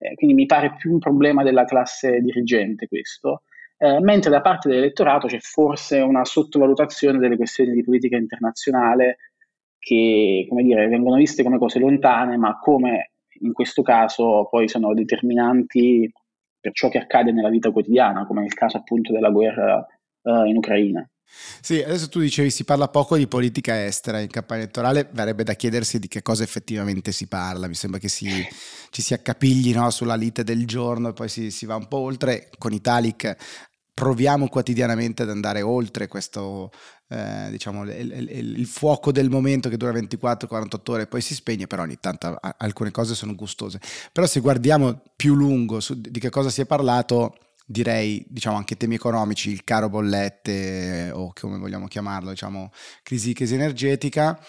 Eh, 0.00 0.14
quindi 0.14 0.34
mi 0.34 0.46
pare 0.46 0.76
più 0.76 0.92
un 0.92 0.98
problema 0.98 1.42
della 1.42 1.64
classe 1.64 2.20
dirigente 2.20 2.86
questo. 2.86 3.42
Eh, 3.80 4.00
mentre 4.00 4.30
da 4.30 4.40
parte 4.40 4.68
dell'elettorato 4.68 5.28
c'è 5.28 5.38
forse 5.38 6.00
una 6.00 6.24
sottovalutazione 6.24 7.18
delle 7.18 7.36
questioni 7.36 7.72
di 7.72 7.84
politica 7.84 8.16
internazionale 8.16 9.18
che 9.88 10.44
come 10.46 10.62
dire, 10.62 10.86
vengono 10.86 11.16
viste 11.16 11.42
come 11.42 11.56
cose 11.56 11.78
lontane, 11.78 12.36
ma 12.36 12.58
come 12.58 13.12
in 13.40 13.54
questo 13.54 13.80
caso 13.80 14.46
poi 14.50 14.68
sono 14.68 14.92
determinanti 14.92 16.12
per 16.60 16.72
ciò 16.74 16.90
che 16.90 16.98
accade 16.98 17.32
nella 17.32 17.48
vita 17.48 17.70
quotidiana, 17.70 18.26
come 18.26 18.42
nel 18.42 18.52
caso 18.52 18.76
appunto 18.76 19.12
della 19.12 19.30
guerra 19.30 19.86
uh, 20.22 20.44
in 20.44 20.58
Ucraina. 20.58 21.08
Sì, 21.60 21.82
adesso 21.82 22.10
tu 22.10 22.20
dicevi 22.20 22.50
si 22.50 22.64
parla 22.64 22.88
poco 22.88 23.16
di 23.16 23.26
politica 23.26 23.84
estera 23.84 24.20
in 24.20 24.28
campagna 24.28 24.62
elettorale, 24.62 25.08
verrebbe 25.10 25.42
da 25.42 25.54
chiedersi 25.54 25.98
di 25.98 26.08
che 26.08 26.20
cosa 26.20 26.42
effettivamente 26.42 27.10
si 27.10 27.26
parla, 27.26 27.66
mi 27.66 27.74
sembra 27.74 27.98
che 27.98 28.08
si, 28.08 28.28
ci 28.90 29.00
si 29.00 29.14
accapigli 29.14 29.72
no, 29.72 29.88
sulla 29.88 30.16
lite 30.16 30.44
del 30.44 30.66
giorno 30.66 31.08
e 31.08 31.12
poi 31.14 31.28
si, 31.28 31.50
si 31.50 31.64
va 31.64 31.76
un 31.76 31.88
po' 31.88 31.98
oltre, 31.98 32.50
con 32.58 32.74
Italic 32.74 33.36
proviamo 33.98 34.46
quotidianamente 34.46 35.24
ad 35.24 35.30
andare 35.30 35.60
oltre 35.60 36.06
questo, 36.06 36.70
eh, 37.08 37.48
diciamo, 37.50 37.82
il, 37.82 38.12
il, 38.30 38.56
il, 38.58 38.66
fuoco 38.66 39.10
del 39.10 39.28
momento 39.28 39.68
che 39.68 39.76
dura 39.76 39.90
24-48 39.90 40.90
ore 40.92 41.02
e 41.02 41.06
poi 41.08 41.20
si 41.20 41.34
spegne, 41.34 41.66
però 41.66 41.82
ogni 41.82 41.98
tanto 41.98 42.38
alcune 42.58 42.92
cose 42.92 43.16
sono 43.16 43.34
gustose. 43.34 43.80
Però 44.12 44.24
se 44.28 44.38
guardiamo 44.38 45.02
più 45.16 45.34
lungo 45.34 45.80
su 45.80 46.00
di 46.00 46.20
che 46.20 46.30
cosa 46.30 46.48
si 46.48 46.60
è 46.60 46.64
parlato, 46.64 47.38
direi, 47.66 48.24
diciamo, 48.28 48.56
anche 48.56 48.76
temi 48.76 48.94
economici, 48.94 49.50
il 49.50 49.64
caro 49.64 49.88
bollette 49.88 51.10
o 51.12 51.32
come 51.32 51.58
vogliamo 51.58 51.88
chiamarlo, 51.88 52.30
diciamo, 52.30 52.70
crisi, 53.02 53.32
crisi 53.32 53.54
energetica, 53.54 54.40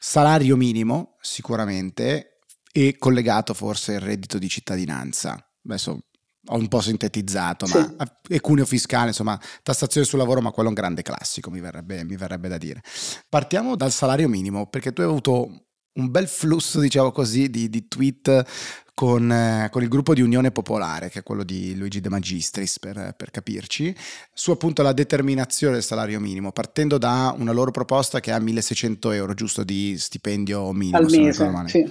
salario 0.00 0.56
minimo 0.56 1.14
sicuramente 1.20 2.40
e 2.72 2.96
collegato 2.98 3.54
forse 3.54 3.92
il 3.92 4.00
reddito 4.00 4.38
di 4.38 4.48
cittadinanza. 4.48 5.48
Adesso 5.64 6.00
ho 6.46 6.56
un 6.56 6.68
po' 6.68 6.80
sintetizzato, 6.80 7.66
sì. 7.66 7.76
ma 7.76 7.94
e 8.28 8.40
cuneo 8.40 8.64
fiscale, 8.64 9.08
insomma, 9.08 9.38
tassazione 9.62 10.06
sul 10.06 10.18
lavoro, 10.18 10.40
ma 10.40 10.50
quello 10.50 10.68
è 10.68 10.72
un 10.72 10.78
grande 10.78 11.02
classico, 11.02 11.50
mi 11.50 11.60
verrebbe, 11.60 12.04
mi 12.04 12.16
verrebbe 12.16 12.48
da 12.48 12.58
dire. 12.58 12.82
Partiamo 13.28 13.76
dal 13.76 13.92
salario 13.92 14.28
minimo, 14.28 14.66
perché 14.66 14.92
tu 14.92 15.00
hai 15.00 15.08
avuto 15.08 15.66
un 15.94 16.10
bel 16.10 16.28
flusso, 16.28 16.80
diciamo 16.80 17.10
così, 17.10 17.48
di, 17.50 17.68
di 17.68 17.88
tweet 17.88 18.44
con, 18.94 19.30
eh, 19.30 19.68
con, 19.70 19.82
il 19.82 19.88
gruppo 19.88 20.14
di 20.14 20.22
Unione 20.22 20.50
Popolare, 20.50 21.10
che 21.10 21.18
è 21.18 21.22
quello 21.22 21.42
di 21.42 21.74
Luigi 21.76 22.00
De 22.00 22.08
Magistris, 22.08 22.78
per, 22.78 23.14
per, 23.16 23.30
capirci, 23.30 23.94
su 24.32 24.50
appunto 24.50 24.82
la 24.82 24.92
determinazione 24.92 25.74
del 25.74 25.82
salario 25.82 26.20
minimo, 26.20 26.52
partendo 26.52 26.96
da 26.96 27.34
una 27.36 27.52
loro 27.52 27.70
proposta 27.70 28.20
che 28.20 28.32
ha 28.32 28.38
1600 28.38 29.10
euro, 29.10 29.34
giusto, 29.34 29.64
di 29.64 29.96
stipendio 29.98 30.72
minimo. 30.72 30.96
Al 30.96 31.10
mese, 31.10 31.52
sì. 31.66 31.90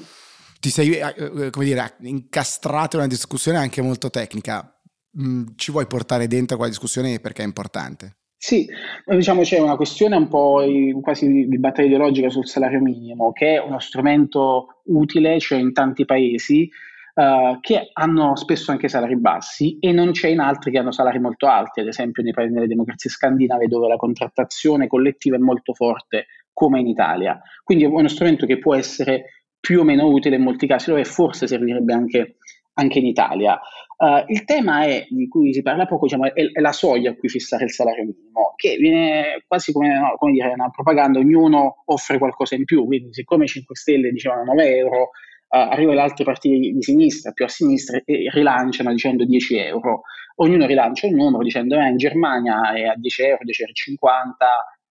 Ti 0.65 0.71
sei, 0.71 0.93
eh, 0.93 1.13
eh, 1.15 1.49
come 1.51 1.65
dire, 1.65 1.93
incastrato 1.99 2.95
in 2.95 3.03
una 3.03 3.11
discussione 3.11 3.59
anche 3.59 3.83
molto 3.83 4.09
tecnica. 4.09 4.75
Mm, 5.21 5.49
ci 5.57 5.71
vuoi 5.71 5.85
portare 5.85 6.25
dentro 6.25 6.57
quella 6.57 6.71
discussione 6.71 7.19
perché 7.19 7.43
è 7.43 7.45
importante? 7.45 8.15
Sì, 8.35 8.67
diciamo 9.05 9.43
c'è 9.43 9.59
una 9.59 9.75
questione 9.75 10.15
un 10.15 10.27
po' 10.27 10.63
quasi 11.01 11.45
di 11.47 11.59
battaglia 11.59 11.89
ideologica 11.89 12.29
sul 12.29 12.47
salario 12.47 12.81
minimo, 12.81 13.31
che 13.31 13.57
è 13.57 13.59
uno 13.59 13.77
strumento 13.77 14.81
utile, 14.85 15.39
cioè 15.39 15.59
in 15.59 15.71
tanti 15.71 16.03
paesi, 16.03 16.67
uh, 17.13 17.59
che 17.59 17.91
hanno 17.93 18.35
spesso 18.35 18.71
anche 18.71 18.87
salari 18.87 19.17
bassi 19.17 19.77
e 19.79 19.91
non 19.91 20.13
c'è 20.13 20.29
in 20.29 20.39
altri 20.39 20.71
che 20.71 20.79
hanno 20.79 20.91
salari 20.91 21.19
molto 21.19 21.45
alti, 21.45 21.81
ad 21.81 21.87
esempio 21.87 22.23
nei 22.23 22.33
paesi 22.33 22.53
delle 22.53 22.65
democrazie 22.65 23.11
scandinave 23.11 23.67
dove 23.67 23.87
la 23.87 23.97
contrattazione 23.97 24.87
collettiva 24.87 25.35
è 25.35 25.39
molto 25.39 25.75
forte, 25.75 26.25
come 26.55 26.79
in 26.79 26.87
Italia. 26.87 27.39
Quindi 27.63 27.83
è 27.83 27.87
uno 27.87 28.07
strumento 28.07 28.47
che 28.47 28.57
può 28.57 28.73
essere 28.73 29.34
più 29.65 29.79
o 29.79 29.83
meno 29.83 30.05
utile 30.05 30.35
in 30.35 30.43
molti 30.43 30.67
casi, 30.67 30.91
dove 30.91 31.03
forse 31.05 31.47
servirebbe 31.47 31.91
anche, 31.91 32.35
anche 32.75 32.99
in 32.99 33.07
Italia. 33.07 33.59
Uh, 33.97 34.23
il 34.27 34.43
tema 34.43 34.83
è, 34.83 35.07
di 35.09 35.27
cui 35.27 35.53
si 35.55 35.63
parla 35.63 35.87
poco, 35.87 36.05
diciamo, 36.05 36.25
è, 36.25 36.33
è, 36.33 36.61
la 36.61 36.71
soglia 36.71 37.09
a 37.09 37.15
cui 37.15 37.29
fissare 37.29 37.63
il 37.63 37.71
salario 37.71 38.03
minimo, 38.03 38.53
che 38.55 38.75
viene 38.75 39.43
quasi 39.47 39.71
come, 39.71 39.97
no, 39.97 40.13
come 40.17 40.33
dire, 40.33 40.49
una 40.49 40.69
propaganda, 40.69 41.17
ognuno 41.17 41.81
offre 41.85 42.19
qualcosa 42.19 42.53
in 42.53 42.63
più, 42.63 42.85
quindi 42.85 43.11
siccome 43.11 43.47
5 43.47 43.75
Stelle 43.75 44.11
dicevano 44.11 44.43
9 44.43 44.77
euro, 44.77 45.01
uh, 45.01 45.09
arrivano 45.57 45.95
le 45.95 46.03
altre 46.03 46.23
partiti 46.25 46.71
di 46.71 46.81
sinistra, 46.83 47.31
più 47.31 47.45
a 47.45 47.49
sinistra, 47.49 47.99
e 48.05 48.29
rilanciano 48.31 48.91
dicendo 48.91 49.25
10 49.25 49.57
euro. 49.57 50.01
Ognuno 50.35 50.67
rilancia 50.67 51.07
un 51.07 51.15
numero 51.15 51.41
dicendo 51.41 51.75
eh, 51.79 51.87
in 51.87 51.97
Germania 51.97 52.71
è 52.71 52.83
a 52.83 52.93
10 52.95 53.21
euro, 53.23 53.39
10,50 53.43 53.97
euro, 53.97 54.35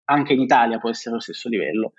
anche 0.06 0.34
in 0.34 0.42
Italia 0.42 0.80
può 0.80 0.90
essere 0.90 1.14
lo 1.14 1.22
stesso 1.22 1.48
livello. 1.48 1.94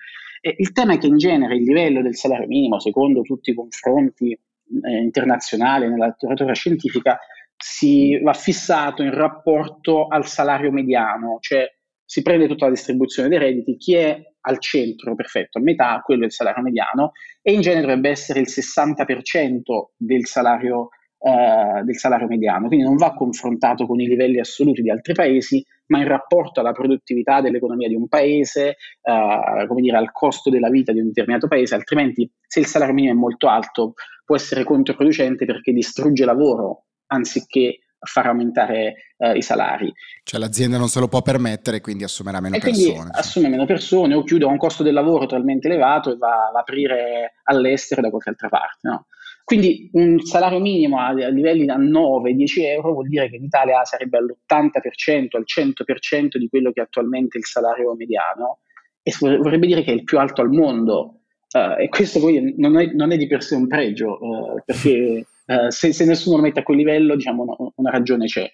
E 0.47 0.57
il 0.59 0.73
tema 0.73 0.93
è 0.93 0.99
che 0.99 1.07
in 1.07 1.17
genere 1.17 1.57
il 1.57 1.63
livello 1.63 2.03
del 2.03 2.17
salario 2.17 2.47
minimo, 2.47 2.79
secondo 2.79 3.23
tutti 3.23 3.49
i 3.49 3.55
confronti 3.55 4.31
eh, 4.31 4.97
internazionali 4.99 5.89
nella 5.89 6.09
letteratura 6.09 6.53
scientifica, 6.53 7.19
si 7.57 8.21
va 8.21 8.35
fissato 8.35 9.03
in 9.03 9.15
rapporto 9.15 10.07
al 10.07 10.27
salario 10.27 10.71
mediano, 10.71 11.39
cioè 11.41 11.67
si 12.05 12.21
prende 12.21 12.47
tutta 12.47 12.67
la 12.67 12.73
distribuzione 12.73 13.31
dei 13.31 13.39
redditi, 13.39 13.79
chi 13.79 13.95
è 13.95 14.21
al 14.43 14.61
centro, 14.61 15.15
perfetto, 15.15 15.57
a 15.57 15.63
metà, 15.63 16.03
quello 16.05 16.25
è 16.25 16.27
il 16.27 16.33
salario 16.33 16.63
mediano, 16.63 17.13
e 17.41 17.55
in 17.55 17.63
genere 17.63 17.87
dovrebbe 17.87 18.11
essere 18.11 18.41
il 18.41 18.47
60% 18.47 19.63
del 19.97 20.27
salario, 20.27 20.91
eh, 21.27 21.83
del 21.85 21.97
salario 21.97 22.27
mediano, 22.27 22.67
quindi 22.67 22.85
non 22.85 22.97
va 22.97 23.15
confrontato 23.15 23.87
con 23.87 23.99
i 23.99 24.07
livelli 24.07 24.41
assoluti 24.41 24.83
di 24.83 24.91
altri 24.91 25.15
paesi, 25.15 25.65
ma 25.87 25.99
in 25.99 26.07
rapporto 26.07 26.61
alla 26.61 26.73
produttività 26.73 27.41
dell'economia 27.41 27.89
di 27.89 27.95
un 27.95 28.09
paese, 28.09 28.77
eh, 29.01 29.67
come 29.67 29.81
dire, 29.81 29.97
al 29.97 30.13
costo 30.13 30.51
della 30.51 30.69
vita 30.69 30.93
di 30.93 31.01
un 31.01 31.07
determinato 31.07 31.49
paese, 31.49 31.75
altrimenti 31.75 32.31
se 32.47 32.61
il 32.61 32.67
salario 32.67 32.93
minimo 32.93 33.15
è 33.15 33.17
molto 33.17 33.49
alto 33.49 33.95
può 34.23 34.37
essere 34.37 34.65
controproducente 34.65 35.47
perché 35.47 35.73
distrugge 35.73 36.27
lavoro 36.27 36.85
anziché 37.07 37.79
far 38.05 38.27
aumentare 38.27 38.95
eh, 39.17 39.37
i 39.37 39.41
salari. 39.41 39.91
Cioè 40.23 40.39
l'azienda 40.39 40.77
non 40.77 40.89
se 40.89 41.01
lo 41.01 41.09
può 41.09 41.23
permettere, 41.23 41.81
quindi 41.81 42.05
assumerà 42.05 42.41
meno 42.41 42.57
e 42.57 42.59
persone. 42.59 43.09
Assume 43.13 43.49
meno 43.49 43.65
persone 43.65 44.15
o 44.15 44.23
chiude 44.25 44.45
a 44.45 44.49
un 44.49 44.59
costo 44.59 44.83
del 44.83 44.93
lavoro 44.93 45.25
talmente 45.25 45.69
elevato 45.69 46.13
e 46.13 46.17
va 46.17 46.49
ad 46.49 46.57
aprire 46.57 47.37
all'estero 47.45 48.03
da 48.03 48.11
qualche 48.11 48.29
altra 48.29 48.49
parte. 48.49 48.79
No? 48.83 49.07
Quindi 49.45 49.91
un 49.93 50.21
salario 50.21 50.59
minimo 50.59 50.99
a, 50.99 51.09
a 51.09 51.29
livelli 51.29 51.67
da 51.67 51.77
9-10 51.79 52.63
euro 52.63 52.93
vuol 52.93 53.09
dire 53.09 53.29
che 53.29 53.37
in 53.37 53.45
Italia 53.45 53.85
sarebbe 53.85 54.17
all'80%, 54.17 55.37
al 55.37 55.45
100% 55.45 56.39
di 56.39 56.49
quello 56.49 56.73
che 56.73 56.81
è 56.81 56.85
attualmente 56.85 57.37
il 57.37 57.45
salario 57.45 57.95
mediano 57.95 58.61
e 59.03 59.13
vorrebbe 59.21 59.67
dire 59.67 59.83
che 59.83 59.93
è 59.93 59.95
il 59.95 60.05
più 60.05 60.19
alto 60.19 60.41
al 60.41 60.51
mondo. 60.51 61.21
Uh, 61.53 61.79
e 61.79 61.89
questo 61.89 62.19
poi 62.19 62.55
non 62.57 62.81
è, 62.81 62.87
non 62.95 63.13
è, 63.13 63.17
di 63.17 63.29
per 63.29 63.43
sé 63.43 63.55
un 63.55 63.69
pregio, 63.69 64.19
uh, 64.19 64.63
perché 64.65 65.27
uh, 65.47 65.69
se, 65.69 65.93
se, 65.93 66.05
nessuno 66.05 66.37
lo 66.37 66.43
mette 66.43 66.61
a 66.61 66.63
quel 66.63 66.79
livello, 66.79 67.15
diciamo, 67.15 67.43
una, 67.43 67.73
una 67.77 67.91
ragione 67.91 68.25
c'è. 68.25 68.51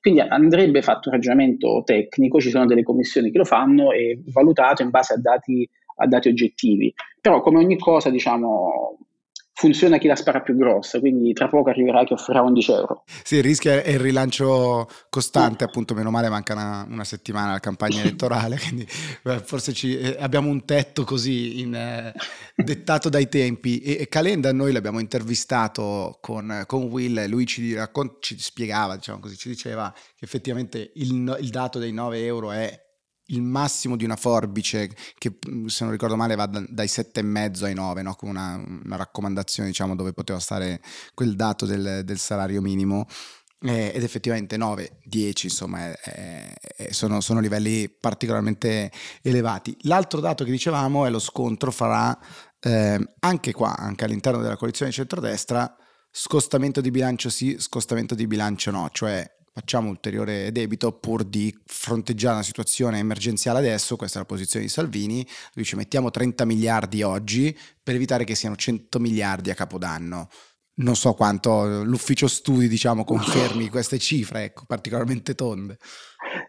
Quindi 0.00 0.20
andrebbe 0.20 0.82
fatto 0.82 1.08
un 1.08 1.14
ragionamento 1.14 1.82
tecnico, 1.86 2.40
ci 2.40 2.50
sono 2.50 2.66
delle 2.66 2.82
commissioni 2.82 3.30
che 3.30 3.38
lo 3.38 3.44
fanno 3.44 3.92
e 3.92 4.20
valutato 4.26 4.82
in 4.82 4.90
base 4.90 5.14
a 5.14 5.18
dati, 5.18 5.66
a 5.98 6.06
dati 6.08 6.28
oggettivi. 6.28 6.92
Però 7.20 7.40
come 7.40 7.58
ogni 7.58 7.78
cosa, 7.78 8.10
diciamo, 8.10 8.98
funziona 9.62 9.98
chi 9.98 10.08
la 10.08 10.16
spara 10.16 10.40
più 10.40 10.56
grossa, 10.56 10.98
quindi 10.98 11.32
tra 11.32 11.46
poco 11.46 11.70
arriverà 11.70 12.02
che 12.02 12.14
offrirà 12.14 12.42
11 12.42 12.72
euro. 12.72 13.04
Sì, 13.22 13.36
il 13.36 13.44
rischio 13.44 13.70
è 13.70 13.90
il 13.90 14.00
rilancio 14.00 14.88
costante, 15.08 15.62
appunto, 15.62 15.94
meno 15.94 16.10
male 16.10 16.28
manca 16.28 16.54
una, 16.54 16.84
una 16.90 17.04
settimana 17.04 17.50
alla 17.50 17.60
campagna 17.60 18.00
elettorale, 18.00 18.58
quindi 18.66 18.84
beh, 19.22 19.38
forse 19.38 19.72
ci, 19.72 19.96
eh, 19.96 20.16
abbiamo 20.18 20.50
un 20.50 20.64
tetto 20.64 21.04
così 21.04 21.60
in, 21.60 21.76
eh, 21.76 22.12
dettato 22.56 23.08
dai 23.08 23.28
tempi. 23.28 23.78
E, 23.78 23.98
e, 24.00 24.08
Calenda 24.08 24.52
noi 24.52 24.72
l'abbiamo 24.72 24.98
intervistato 24.98 26.18
con, 26.20 26.64
con 26.66 26.82
Will, 26.86 27.28
lui 27.28 27.46
ci, 27.46 27.72
raccont- 27.74 28.20
ci 28.20 28.36
spiegava, 28.40 28.96
diciamo 28.96 29.20
così, 29.20 29.36
ci 29.36 29.48
diceva 29.48 29.94
che 29.94 30.24
effettivamente 30.24 30.90
il, 30.96 31.38
il 31.40 31.50
dato 31.50 31.78
dei 31.78 31.92
9 31.92 32.24
euro 32.24 32.50
è 32.50 32.90
il 33.26 33.42
massimo 33.42 33.96
di 33.96 34.04
una 34.04 34.16
forbice 34.16 34.90
che 35.16 35.38
mm, 35.48 35.66
se 35.66 35.84
non 35.84 35.92
ricordo 35.92 36.16
male 36.16 36.34
va 36.34 36.46
da, 36.46 36.64
dai 36.68 36.86
7,5 36.86 37.64
ai 37.64 37.74
9, 37.74 38.02
no? 38.02 38.14
come 38.14 38.32
una, 38.32 38.62
una, 38.84 38.96
raccomandazione 38.96 39.68
diciamo 39.68 39.94
dove 39.94 40.12
poteva 40.12 40.38
stare 40.38 40.80
quel 41.14 41.36
dato 41.36 41.66
del, 41.66 42.02
del 42.04 42.18
salario 42.18 42.60
minimo 42.60 43.06
eh, 43.62 43.92
ed 43.94 44.02
effettivamente 44.02 44.56
9, 44.56 44.98
10 45.04 45.46
insomma 45.46 45.92
è, 45.92 46.52
è, 46.76 46.92
sono, 46.92 47.20
sono, 47.20 47.40
livelli 47.40 47.88
particolarmente 47.88 48.90
elevati. 49.22 49.76
L'altro 49.82 50.20
dato 50.20 50.44
che 50.44 50.50
dicevamo 50.50 51.06
è 51.06 51.10
lo 51.10 51.20
scontro 51.20 51.70
fra 51.70 52.18
eh, 52.60 53.14
anche 53.20 53.52
qua, 53.52 53.76
anche 53.76 54.04
all'interno 54.04 54.40
della 54.40 54.56
coalizione 54.56 54.90
centrodestra, 54.92 55.74
scostamento 56.10 56.80
di 56.80 56.90
bilancio 56.90 57.30
sì, 57.30 57.56
scostamento 57.58 58.14
di 58.14 58.26
bilancio 58.26 58.70
no, 58.70 58.88
cioè 58.92 59.28
facciamo 59.52 59.90
ulteriore 59.90 60.50
debito 60.50 60.92
pur 60.92 61.24
di 61.24 61.54
fronteggiare 61.66 62.34
una 62.34 62.42
situazione 62.42 62.98
emergenziale 62.98 63.58
adesso, 63.58 63.96
questa 63.96 64.18
è 64.18 64.22
la 64.22 64.26
posizione 64.26 64.64
di 64.64 64.70
Salvini, 64.70 65.16
lui 65.16 65.62
dice 65.62 65.76
mettiamo 65.76 66.10
30 66.10 66.44
miliardi 66.46 67.02
oggi 67.02 67.56
per 67.82 67.94
evitare 67.94 68.24
che 68.24 68.34
siano 68.34 68.56
100 68.56 68.98
miliardi 68.98 69.50
a 69.50 69.54
capodanno. 69.54 70.28
Non 70.74 70.96
so 70.96 71.12
quanto 71.12 71.84
l'ufficio 71.84 72.26
studi, 72.26 72.66
diciamo, 72.66 73.04
confermi 73.04 73.68
queste 73.70 73.98
cifre, 73.98 74.44
ecco, 74.44 74.64
particolarmente 74.66 75.34
tonde. 75.34 75.76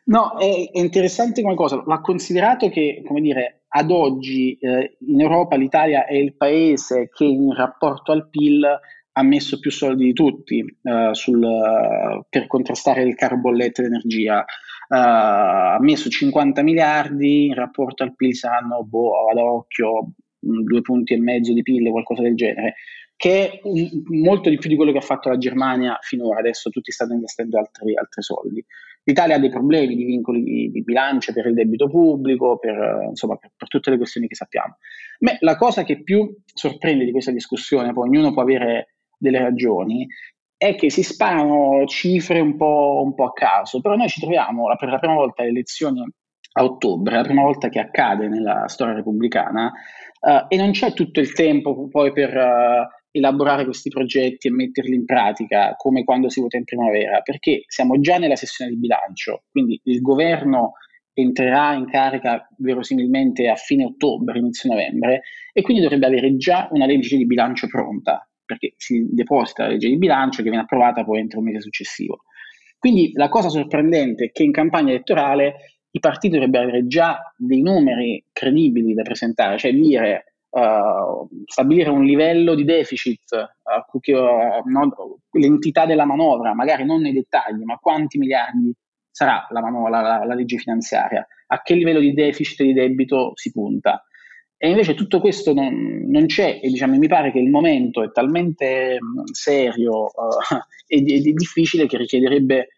No, 0.06 0.38
è, 0.38 0.70
è 0.72 0.80
interessante 0.80 1.42
come 1.42 1.56
cosa, 1.56 1.84
va 1.86 2.00
considerato 2.00 2.70
che, 2.70 3.04
come 3.06 3.20
dire, 3.20 3.66
ad 3.68 3.92
oggi 3.92 4.58
eh, 4.58 4.98
in 5.08 5.20
Europa 5.20 5.58
l'Italia 5.58 6.06
è 6.06 6.14
il 6.14 6.36
paese 6.36 7.10
che 7.12 7.26
in 7.26 7.54
rapporto 7.54 8.14
al 8.14 8.30
PIL 8.30 8.64
ha 9.14 9.24
messo 9.24 9.60
più 9.60 9.72
soldi 9.72 10.06
di 10.06 10.14
tutti 10.14 10.64
uh, 10.82 11.14
sul, 11.14 12.26
per 12.30 12.48
contrastare 12.48 13.04
il 13.04 13.16
caro 13.16 13.38
bollette 13.38 13.84
d'energia. 13.84 14.40
Uh, 14.40 14.96
ha 14.96 15.78
messo 15.80 16.10
50 16.10 16.62
miliardi, 16.64 17.46
in 17.46 17.54
rapporto 17.54 18.04
al 18.04 18.16
PIL 18.16 18.36
saranno, 18.36 18.84
boh, 18.84 19.30
ad 19.30 19.38
occhio, 19.38 20.14
due 20.40 20.82
punti 20.82 21.14
e 21.14 21.20
mezzo 21.20 21.54
di 21.54 21.62
PIL, 21.62 21.90
qualcosa 21.92 22.22
del 22.22 22.36
genere, 22.36 22.76
che 23.16 23.50
è 23.50 23.60
molto 24.10 24.50
di 24.50 24.58
più 24.58 24.70
di 24.70 24.76
quello 24.76 24.92
che 24.92 24.98
ha 24.98 25.02
fatto 25.02 25.30
la 25.30 25.38
Germania 25.38 25.98
finora, 26.02 26.40
adesso 26.40 26.70
tutti 26.70 26.92
stanno 26.92 27.14
investendo 27.14 27.58
altri, 27.58 27.96
altri 27.96 28.22
soldi. 28.22 28.66
L'Italia 29.06 29.36
ha 29.36 29.40
dei 29.40 29.50
problemi 29.50 29.96
di 29.96 30.06
vincoli 30.06 30.44
di, 30.44 30.72
di 30.72 30.84
bilancio 30.84 31.34
per 31.34 31.46
il 31.48 31.54
debito 31.54 31.90
pubblico, 31.90 32.58
per, 32.58 33.08
insomma, 33.10 33.36
per, 33.36 33.52
per, 33.56 33.68
tutte 33.68 33.90
le 33.90 33.98
questioni 33.98 34.28
che 34.28 34.36
sappiamo. 34.36 34.78
Ma 35.20 35.32
la 35.40 35.56
cosa 35.56 35.84
che 35.84 36.02
più 36.04 36.36
sorprende 36.46 37.06
di 37.06 37.12
questa 37.12 37.32
discussione, 37.32 37.94
poi 37.94 38.08
ognuno 38.08 38.34
può 38.34 38.42
avere 38.42 38.93
delle 39.24 39.40
ragioni 39.40 40.06
è 40.58 40.76
che 40.76 40.90
si 40.90 41.02
sparano 41.02 41.86
cifre 41.86 42.40
un 42.40 42.56
po', 42.56 43.02
un 43.04 43.14
po', 43.14 43.26
a 43.26 43.34
caso, 43.34 43.82
però 43.82 43.96
noi 43.96 44.08
ci 44.08 44.20
troviamo 44.20 44.66
per 44.78 44.90
la 44.90 45.00
prima 45.00 45.16
volta 45.16 45.42
alle 45.42 45.52
elezioni 45.52 46.02
a 46.56 46.64
ottobre, 46.64 47.16
la 47.16 47.24
prima 47.24 47.42
volta 47.42 47.70
che 47.70 47.80
accade 47.80 48.28
nella 48.28 48.68
storia 48.68 48.94
repubblicana, 48.94 49.72
uh, 50.20 50.46
e 50.48 50.56
non 50.56 50.72
c'è 50.72 50.94
tutto 50.94 51.20
il 51.20 51.34
tempo 51.34 51.88
poi 51.90 52.14
per 52.14 52.36
uh, 52.36 52.88
elaborare 53.12 53.66
questi 53.66 53.90
progetti 53.90 54.48
e 54.48 54.52
metterli 54.52 54.96
in 54.96 55.06
pratica 55.06 55.74
come 55.76 56.04
quando 56.04 56.30
si 56.30 56.40
vota 56.40 56.58
in 56.58 56.64
primavera, 56.64 57.22
perché 57.22 57.64
siamo 57.68 58.00
già 58.00 58.18
nella 58.18 58.36
sessione 58.36 58.72
di 58.72 58.78
bilancio, 58.78 59.44
quindi 59.50 59.80
il 59.86 60.00
governo 60.00 60.74
entrerà 61.14 61.74
in 61.74 61.88
carica 61.90 62.48
verosimilmente 62.58 63.50
a 63.50 63.56
fine 63.56 63.86
ottobre, 63.86 64.40
inizio 64.40 64.70
novembre, 64.70 65.24
e 65.52 65.62
quindi 65.62 65.84
dovrebbe 65.84 66.06
avere 66.06 66.38
già 66.38 66.68
una 66.72 66.86
legge 66.86 67.18
di 67.18 67.26
bilancio 67.26 67.68
pronta 67.68 68.26
perché 68.54 68.74
si 68.78 69.08
deposita 69.12 69.64
la 69.64 69.70
legge 69.70 69.90
di 69.90 69.98
bilancio 69.98 70.42
che 70.42 70.50
viene 70.50 70.64
approvata 70.64 71.04
poi 71.04 71.20
entro 71.20 71.40
un 71.40 71.46
mese 71.46 71.62
successivo. 71.62 72.22
Quindi 72.78 73.12
la 73.14 73.30
cosa 73.30 73.50
sorprendente 73.50 74.26
è 74.26 74.32
che 74.32 74.44
in 74.44 74.52
campagna 74.52 74.90
elettorale 74.90 75.56
i 75.92 76.00
partiti 76.00 76.34
dovrebbero 76.34 76.64
avere 76.64 76.88
già 76.88 77.34
dei 77.38 77.62
numeri 77.62 78.26
credibili 78.32 78.94
da 78.94 79.04
presentare, 79.04 79.58
cioè 79.58 79.74
dire 79.74 80.36
uh, 80.50 81.28
stabilire 81.46 81.90
un 81.90 82.04
livello 82.04 82.56
di 82.56 82.64
deficit, 82.64 83.32
uh, 83.32 84.00
l'entità 85.32 85.86
della 85.86 86.06
manovra, 86.06 86.54
magari 86.54 86.84
non 86.84 87.02
nei 87.02 87.14
dettagli, 87.14 87.64
ma 87.64 87.78
quanti 87.78 88.18
miliardi 88.18 88.74
sarà 89.10 89.46
la, 89.50 89.62
manovra, 89.62 90.02
la, 90.02 90.26
la 90.26 90.34
legge 90.34 90.58
finanziaria, 90.58 91.26
a 91.48 91.62
che 91.62 91.76
livello 91.76 92.00
di 92.00 92.14
deficit 92.14 92.62
e 92.62 92.64
di 92.66 92.74
debito 92.74 93.32
si 93.36 93.52
punta. 93.52 94.04
E 94.64 94.70
invece 94.70 94.94
tutto 94.94 95.20
questo 95.20 95.54
non, 95.54 96.06
non 96.08 96.26
c'è 96.26 96.62
e 96.64 96.70
diciamo, 96.70 96.98
mi 96.98 97.10
pare 97.10 97.34
che 97.34 97.40
il 97.40 97.50
momento 97.50 98.02
è 98.02 98.14
talmente 98.14 98.98
serio 99.30 100.04
uh, 100.06 100.56
e, 100.88 101.04
e, 101.06 101.34
difficile 101.34 101.86
che 101.86 101.98
richiederebbe 101.98 102.70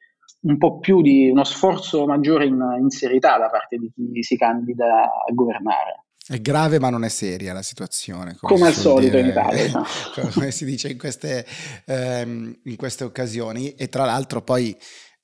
un 0.48 0.58
po' 0.58 0.80
più 0.80 1.04
di 1.04 1.30
uno 1.30 1.44
sforzo 1.44 2.08
maggiore 2.08 2.48
in, 2.48 2.58
in 2.80 2.90
serietà 2.90 3.38
da 3.38 3.52
parte 3.52 3.78
di 3.78 3.92
chi 3.94 4.24
si 4.24 4.36
candida 4.36 5.04
a 5.04 5.32
governare. 5.32 6.06
È 6.26 6.42
grave 6.42 6.80
ma 6.80 6.90
non 6.90 7.04
è 7.04 7.10
seria 7.10 7.54
la 7.54 7.62
situazione. 7.62 8.36
Come, 8.36 8.56
come 8.56 8.68
al 8.70 8.74
solito 8.74 9.18
dire, 9.18 9.20
in 9.20 9.28
Italia. 9.28 9.72
No? 9.72 9.86
come 10.34 10.50
si 10.50 10.66
dice 10.66 10.90
in 10.90 10.98
queste, 10.98 11.46
ehm, 11.86 12.62
in 12.64 12.76
queste 12.78 13.04
occasioni. 13.04 13.76
E 13.76 13.90
tra 13.90 14.06
l'altro 14.06 14.42
poi 14.42 14.76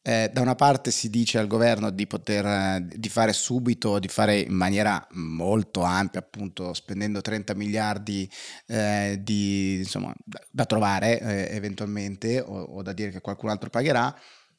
eh, 0.04 0.30
da 0.34 0.42
una 0.42 0.56
parte 0.56 0.90
si 0.90 1.10
dice 1.10 1.38
al 1.38 1.48
governo 1.48 1.92
di 1.92 2.08
poter 2.08 2.82
di 2.82 3.10
fare 3.10 3.34
subito, 3.34 4.00
di 4.00 4.08
fare 4.08 4.40
in 4.40 4.54
maniera 4.54 5.06
molto 5.12 5.82
ampia, 5.82 6.20
appunto 6.20 6.74
spendendo 6.74 7.22
30 7.22 7.54
miliardi 7.54 8.30
eh, 8.68 9.20
di, 9.22 9.78
insomma, 9.78 10.14
da, 10.24 10.42
da 10.50 10.66
trovare 10.66 11.20
eh, 11.20 11.56
eventualmente 11.56 12.40
o, 12.40 12.62
o, 12.62 12.82
da 12.82 12.94
dire 12.94 13.12
che 13.12 13.22
qualcun 13.22 13.50
altro 13.50 13.70
pagherà, 13.70 14.16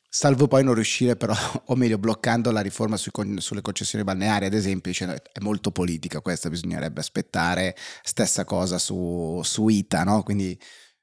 salvo 0.09 0.47
poi 0.47 0.63
non 0.63 0.75
riuscire 0.75 1.17
però, 1.17 1.35
o 1.67 1.75
meglio 1.75 1.99
bloccando 1.99 2.53
la 2.53 2.61
riforma 2.61 2.97
sui, 2.97 3.11
sulle 3.39 3.63
concessioni 3.63 4.05
balneari, 4.05 4.47
ad 4.47 4.55
esempio, 4.55 4.93
dicendo 4.93 5.15
è 5.15 5.41
molto 5.41 5.73
politica 5.73 6.21
questa, 6.21 6.51
bisognerebbe 6.51 7.01
aspettare, 7.01 7.75
stessa 8.03 8.45
cosa 8.45 8.79
su, 8.79 9.41
su 9.43 9.69
ITA, 9.69 10.05
no? 10.05 10.23
Quindi... 10.23 10.57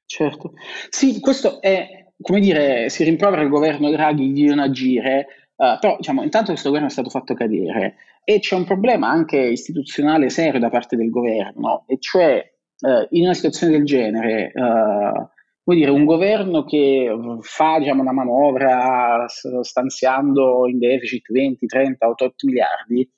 Certo, 0.06 0.54
sì, 0.90 1.20
questo 1.20 1.62
è 1.62 2.09
come 2.22 2.40
dire, 2.40 2.90
si 2.90 3.04
rimprovera 3.04 3.42
il 3.42 3.50
governo 3.50 3.90
Draghi 3.90 4.32
di 4.32 4.46
non 4.46 4.60
agire, 4.60 5.50
uh, 5.56 5.80
però 5.80 5.96
diciamo, 5.98 6.24
intanto 6.24 6.52
questo 6.52 6.70
governo 6.70 6.90
è 6.90 6.92
stato 6.92 7.10
fatto 7.10 7.34
cadere 7.34 7.96
e 8.24 8.40
c'è 8.40 8.56
un 8.56 8.66
problema 8.66 9.10
anche 9.10 9.38
istituzionale 9.38 10.30
serio 10.30 10.60
da 10.60 10.70
parte 10.70 10.96
del 10.96 11.10
governo, 11.10 11.86
e 11.88 11.98
cioè 12.00 12.44
uh, 12.82 13.08
in 13.12 13.24
una 13.24 13.34
situazione 13.34 13.74
del 13.74 13.86
genere, 13.86 14.52
uh, 14.54 15.30
vuol 15.64 15.78
dire 15.78 15.92
un 15.92 16.06
governo 16.06 16.66
che 16.66 17.10
fa 17.42 17.80
diciamo, 17.80 18.02
una 18.02 18.12
manovra 18.12 19.26
stanziando 19.28 20.68
in 20.68 20.78
deficit 20.78 21.32
20, 21.32 21.66
30, 21.66 22.08
8 22.08 22.32
miliardi, 22.44 23.10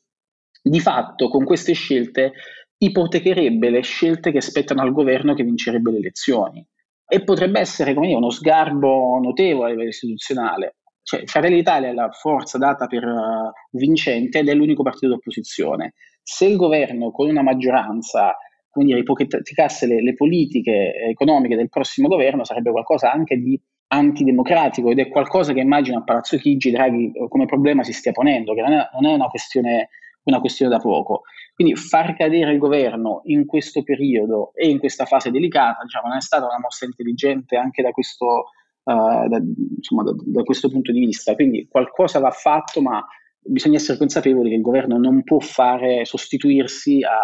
di 0.64 0.80
fatto 0.80 1.28
con 1.28 1.44
queste 1.44 1.74
scelte 1.74 2.34
ipotecherebbe 2.78 3.70
le 3.70 3.82
scelte 3.82 4.32
che 4.32 4.42
spettano 4.42 4.82
al 4.82 4.92
governo 4.92 5.34
che 5.34 5.44
vincerebbe 5.44 5.92
le 5.92 5.98
elezioni 5.98 6.66
e 7.14 7.26
potrebbe 7.26 7.60
essere 7.60 7.94
dire, 7.94 8.16
uno 8.16 8.30
sgarbo 8.30 9.20
notevole 9.22 9.66
a 9.66 9.70
livello 9.72 9.90
istituzionale. 9.90 10.78
Cioè, 11.04 11.26
Fratelli 11.26 11.56
d'Italia 11.56 11.90
è 11.90 11.94
la 11.94 12.10
forza 12.10 12.58
data 12.58 12.88
per 12.88 13.04
uh, 13.04 13.52
vincente 13.72 14.40
ed 14.40 14.48
è 14.48 14.54
l'unico 14.54 14.82
partito 14.82 15.10
d'opposizione. 15.10 15.96
Se 16.24 16.46
il 16.46 16.56
governo 16.56 17.12
con 17.12 17.28
una 17.28 17.42
maggioranza 17.42 18.34
come 18.70 18.86
dire, 18.86 19.00
ipoteticasse 19.00 19.88
le, 19.88 20.02
le 20.02 20.14
politiche 20.14 20.94
economiche 21.10 21.58
del 21.58 21.68
prossimo 21.68 22.08
governo, 22.08 22.46
sarebbe 22.46 22.72
qualcosa 22.72 23.12
anche 23.12 23.36
di 23.36 23.60
antidemocratico 23.88 24.90
ed 24.90 25.00
è 25.00 25.10
qualcosa 25.10 25.52
che 25.52 25.60
immagino 25.60 25.98
a 25.98 26.04
Palazzo 26.04 26.38
Chigi 26.38 26.72
Draghi 26.72 27.12
come 27.28 27.44
problema 27.44 27.84
si 27.84 27.92
stia 27.92 28.14
ponendo, 28.14 28.54
che 28.54 28.62
non 28.62 28.72
è, 28.72 28.90
non 28.94 29.12
è 29.12 29.14
una, 29.14 29.28
questione, 29.28 29.90
una 30.24 30.40
questione 30.40 30.72
da 30.72 30.80
poco. 30.80 31.24
Quindi 31.54 31.76
far 31.76 32.16
cadere 32.16 32.54
il 32.54 32.58
governo 32.58 33.22
in 33.26 33.46
questo 33.46 33.84
periodo 33.84 34.52
e 34.54 34.70
in 34.70 34.80
questa 34.80 35.06
fase 35.06 35.32
delicata 35.32 35.84
diciamo, 35.84 36.08
non 36.08 36.18
è 36.18 36.22
stata 36.22 36.46
una 36.46 36.60
mossa 36.60 36.86
intelligente 36.86 37.56
anche 37.56 37.82
da 37.82 37.92
questo, 37.92 38.46
uh, 38.84 39.28
da, 39.28 39.40
insomma, 39.76 40.04
da, 40.04 40.14
da 40.18 40.44
questo 40.44 40.70
punto 40.70 40.92
di 40.92 41.00
vista. 41.00 41.36
Quindi 41.36 41.68
qualcosa 41.70 42.20
va 42.20 42.32
fatto, 42.32 42.82
ma 42.82 43.06
bisogna 43.40 43.78
essere 43.78 43.98
consapevoli 43.98 44.50
che 44.50 44.56
il 44.56 44.62
governo 44.62 44.98
non 44.98 45.24
può 45.24 45.40
fare 45.40 46.06
sostituirsi 46.06 47.04
a, 47.04 47.20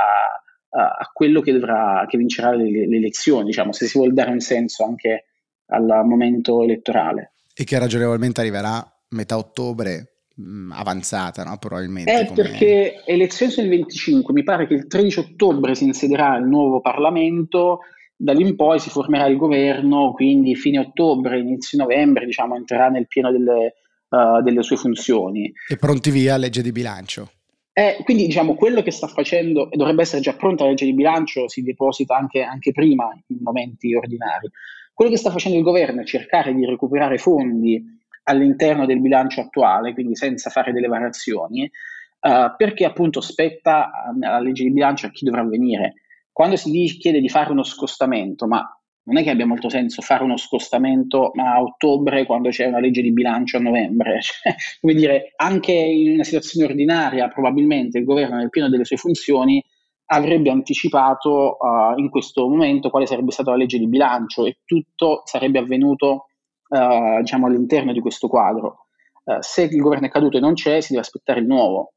a, 0.70 1.10
quello 1.14 1.42
che, 1.42 1.54
dovrà, 1.54 2.06
che 2.08 2.18
vincerà 2.18 2.54
le, 2.54 2.70
le, 2.70 2.96
elezioni, 2.98 3.46
diciamo, 3.46 3.72
se 3.72 3.88
si 3.88 3.98
vuole 3.98 4.14
dare 4.14 4.32
un 4.32 4.40
senso 4.40 4.84
anche 4.84 5.26
al 5.68 6.04
momento 6.06 6.62
elettorale. 6.62 7.34
E 7.54 7.64
che 7.64 7.80
ragionevolmente 7.80 8.42
arriverà 8.42 8.86
metà 9.10 9.38
ottobre 9.38 10.17
Mm, 10.40 10.72
avanzata, 10.72 11.44
no? 11.44 11.58
probabilmente. 11.58 12.20
Eh, 12.20 12.26
come... 12.28 12.42
perché 12.42 13.04
elezioni 13.06 13.52
sono 13.52 13.66
il 13.66 13.74
25, 13.74 14.34
mi 14.34 14.44
pare 14.44 14.68
che 14.68 14.76
il 14.76 14.88
13 14.88 15.20
ottobre 15.20 15.74
si 15.74 15.86
insedierà 15.86 16.38
il 16.38 16.46
nuovo 16.46 16.80
Parlamento, 16.80 17.80
da 18.16 18.34
lì 18.34 18.44
in 18.44 18.56
poi 18.56 18.80
si 18.80 18.90
formerà 18.90 19.26
il 19.26 19.38
governo, 19.38 20.12
quindi 20.12 20.56
fine 20.56 20.80
ottobre, 20.80 21.40
inizio 21.40 21.80
novembre, 21.80 22.26
diciamo, 22.26 22.56
entrerà 22.56 22.90
nel 22.90 23.08
pieno 23.08 23.32
delle, 23.32 23.76
uh, 24.10 24.44
delle 24.44 24.62
sue 24.62 24.78
funzioni. 24.78 25.52
E 25.68 25.76
pronti 25.76 26.12
via 26.12 26.38
legge 26.38 26.62
di 26.62 26.72
bilancio. 26.72 27.32
Eh, 27.74 27.98
quindi 28.04 28.26
diciamo 28.26 28.56
quello 28.56 28.82
che 28.82 28.92
sta 28.92 29.08
facendo, 29.08 29.72
e 29.72 29.78
dovrebbe 29.78 30.02
essere 30.02 30.22
già 30.22 30.34
pronta 30.34 30.64
la 30.64 30.70
legge 30.70 30.86
di 30.86 30.94
bilancio, 30.94 31.48
si 31.48 31.62
deposita 31.62 32.16
anche, 32.16 32.42
anche 32.42 32.72
prima 32.72 33.08
in 33.28 33.38
momenti 33.42 33.94
ordinari. 33.96 34.50
Quello 34.94 35.12
che 35.12 35.18
sta 35.18 35.30
facendo 35.30 35.58
il 35.58 35.64
governo 35.64 36.02
è 36.02 36.06
cercare 36.06 36.56
di 36.56 36.66
recuperare 36.66 37.20
fondi 37.20 37.97
all'interno 38.28 38.86
del 38.86 39.02
bilancio 39.02 39.42
attuale, 39.42 39.94
quindi 39.94 40.16
senza 40.16 40.50
fare 40.50 40.74
delle 40.74 40.88
variazioni, 40.88 41.64
uh, 41.64 42.56
perché 42.56 42.86
appunto 42.86 43.22
spetta 43.22 43.92
alla 44.20 44.40
legge 44.40 44.64
di 44.64 44.72
bilancio 44.72 45.08
a 45.08 45.12
chi 45.12 45.26
dovrà 45.26 45.44
venire. 45.44 45.94
Quando 46.32 46.56
si 46.56 46.70
chiede 47.00 47.20
di 47.20 47.30
fare 47.30 47.52
uno 47.52 47.64
scostamento, 47.64 48.46
ma 48.48 48.64
non 49.04 49.18
è 49.18 49.24
che 49.24 49.30
abbia 49.30 49.46
molto 49.46 49.70
senso 49.70 50.02
fare 50.02 50.24
uno 50.24 50.36
scostamento 50.36 51.32
a 51.36 51.62
ottobre 51.62 52.26
quando 52.26 52.50
c'è 52.50 52.66
una 52.66 52.80
legge 52.80 53.02
di 53.02 53.14
bilancio 53.14 53.58
a 53.58 53.62
novembre. 53.62 54.20
Cioè, 54.22 54.54
come 54.82 54.94
dire, 54.94 55.34
anche 55.38 55.72
in 55.72 56.14
una 56.14 56.24
situazione 56.24 56.68
ordinaria, 56.68 57.30
probabilmente 57.30 57.98
il 57.98 58.04
governo 58.04 58.36
nel 58.36 58.50
pieno 58.50 58.70
delle 58.70 58.84
sue 58.84 58.98
funzioni 58.98 59.64
avrebbe 60.10 60.50
anticipato 60.50 61.58
uh, 61.60 61.98
in 61.98 62.10
questo 62.10 62.48
momento 62.48 62.90
quale 62.90 63.06
sarebbe 63.06 63.32
stata 63.32 63.52
la 63.52 63.58
legge 63.58 63.78
di 63.78 63.88
bilancio 63.88 64.46
e 64.46 64.60
tutto 64.66 65.22
sarebbe 65.26 65.60
avvenuto 65.60 66.28
uh, 66.70 67.20
diciamo, 67.20 67.48
all'interno 67.48 67.92
di 67.92 68.00
questo 68.00 68.28
quadro. 68.28 68.88
Uh, 69.24 69.38
se 69.42 69.64
il 69.64 69.82
governo 69.82 70.08
è 70.08 70.10
caduto 70.10 70.38
e 70.38 70.40
non 70.40 70.54
c'è, 70.54 70.82
si 70.82 70.94
deve 70.94 71.04
aspettare 71.04 71.40
il 71.40 71.48
nuovo. 71.48 71.94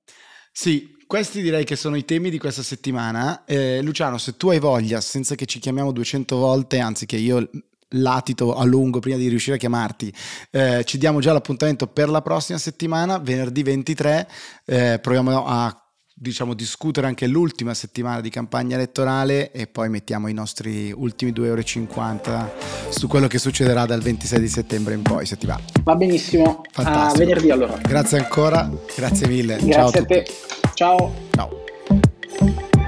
Sì, 0.53 0.97
questi 1.07 1.43
direi 1.43 1.65
che 1.65 1.77
sono 1.77 1.97
i 1.97 2.05
temi 2.05 2.31
di 2.31 2.39
questa 2.39 2.63
settimana. 2.63 3.45
Eh, 3.45 3.83
Luciano, 3.83 4.19
se 4.19 4.37
tu 4.37 4.51
hai 4.51 4.59
voglia, 4.59 5.01
senza 5.01 5.35
che 5.35 5.47
ci 5.47 5.59
chiamiamo 5.59 5.93
200 5.93 6.37
volte, 6.37 6.79
anzi 6.79 7.07
che 7.07 7.17
io 7.17 7.49
latito 7.95 8.55
a 8.55 8.65
lungo 8.65 9.01
prima 9.01 9.17
di 9.17 9.29
riuscire 9.29 9.57
a 9.57 9.59
chiamarti. 9.59 10.13
Eh, 10.51 10.85
ci 10.85 10.99
diamo 10.99 11.21
già 11.21 11.33
l'appuntamento 11.33 11.87
per 11.87 12.09
la 12.09 12.23
prossima 12.23 12.59
settimana, 12.59 13.19
venerdì 13.19 13.63
23. 13.63 14.29
Eh, 14.65 14.99
proviamo 15.01 15.45
a 15.47 15.90
diciamo, 16.23 16.53
discutere 16.53 17.07
anche 17.07 17.27
l'ultima 17.27 17.73
settimana 17.73 18.21
di 18.21 18.29
campagna 18.29 18.75
elettorale 18.75 19.53
e 19.53 19.67
poi 19.67 19.89
mettiamo 19.89 20.29
i 20.29 20.35
nostri 20.35 20.93
ultimi 20.93 21.33
2,50 21.33 21.45
euro 21.47 22.53
su 22.91 23.09
quello 23.09 23.27
che 23.27 23.39
succederà 23.39 23.87
dal 23.87 24.03
26 24.03 24.39
di 24.39 24.49
settembre 24.49 24.93
in 24.93 25.01
poi, 25.01 25.25
se 25.25 25.39
ti 25.39 25.47
va. 25.47 25.59
Va 25.83 25.97
benissimo. 25.97 26.61
Fantastico. 26.71 27.23
A 27.23 27.25
venerdì 27.25 27.51
allora. 27.51 27.79
Grazie 27.81 28.19
ancora, 28.19 28.71
grazie 28.95 29.29
mille. 29.29 29.57
Grazie 29.57 29.73
Ciao 29.73 29.89
a, 29.89 29.99
a 29.99 30.05
te. 30.05 30.27
Ciao. 30.75 31.13
Ciao. 31.31 32.80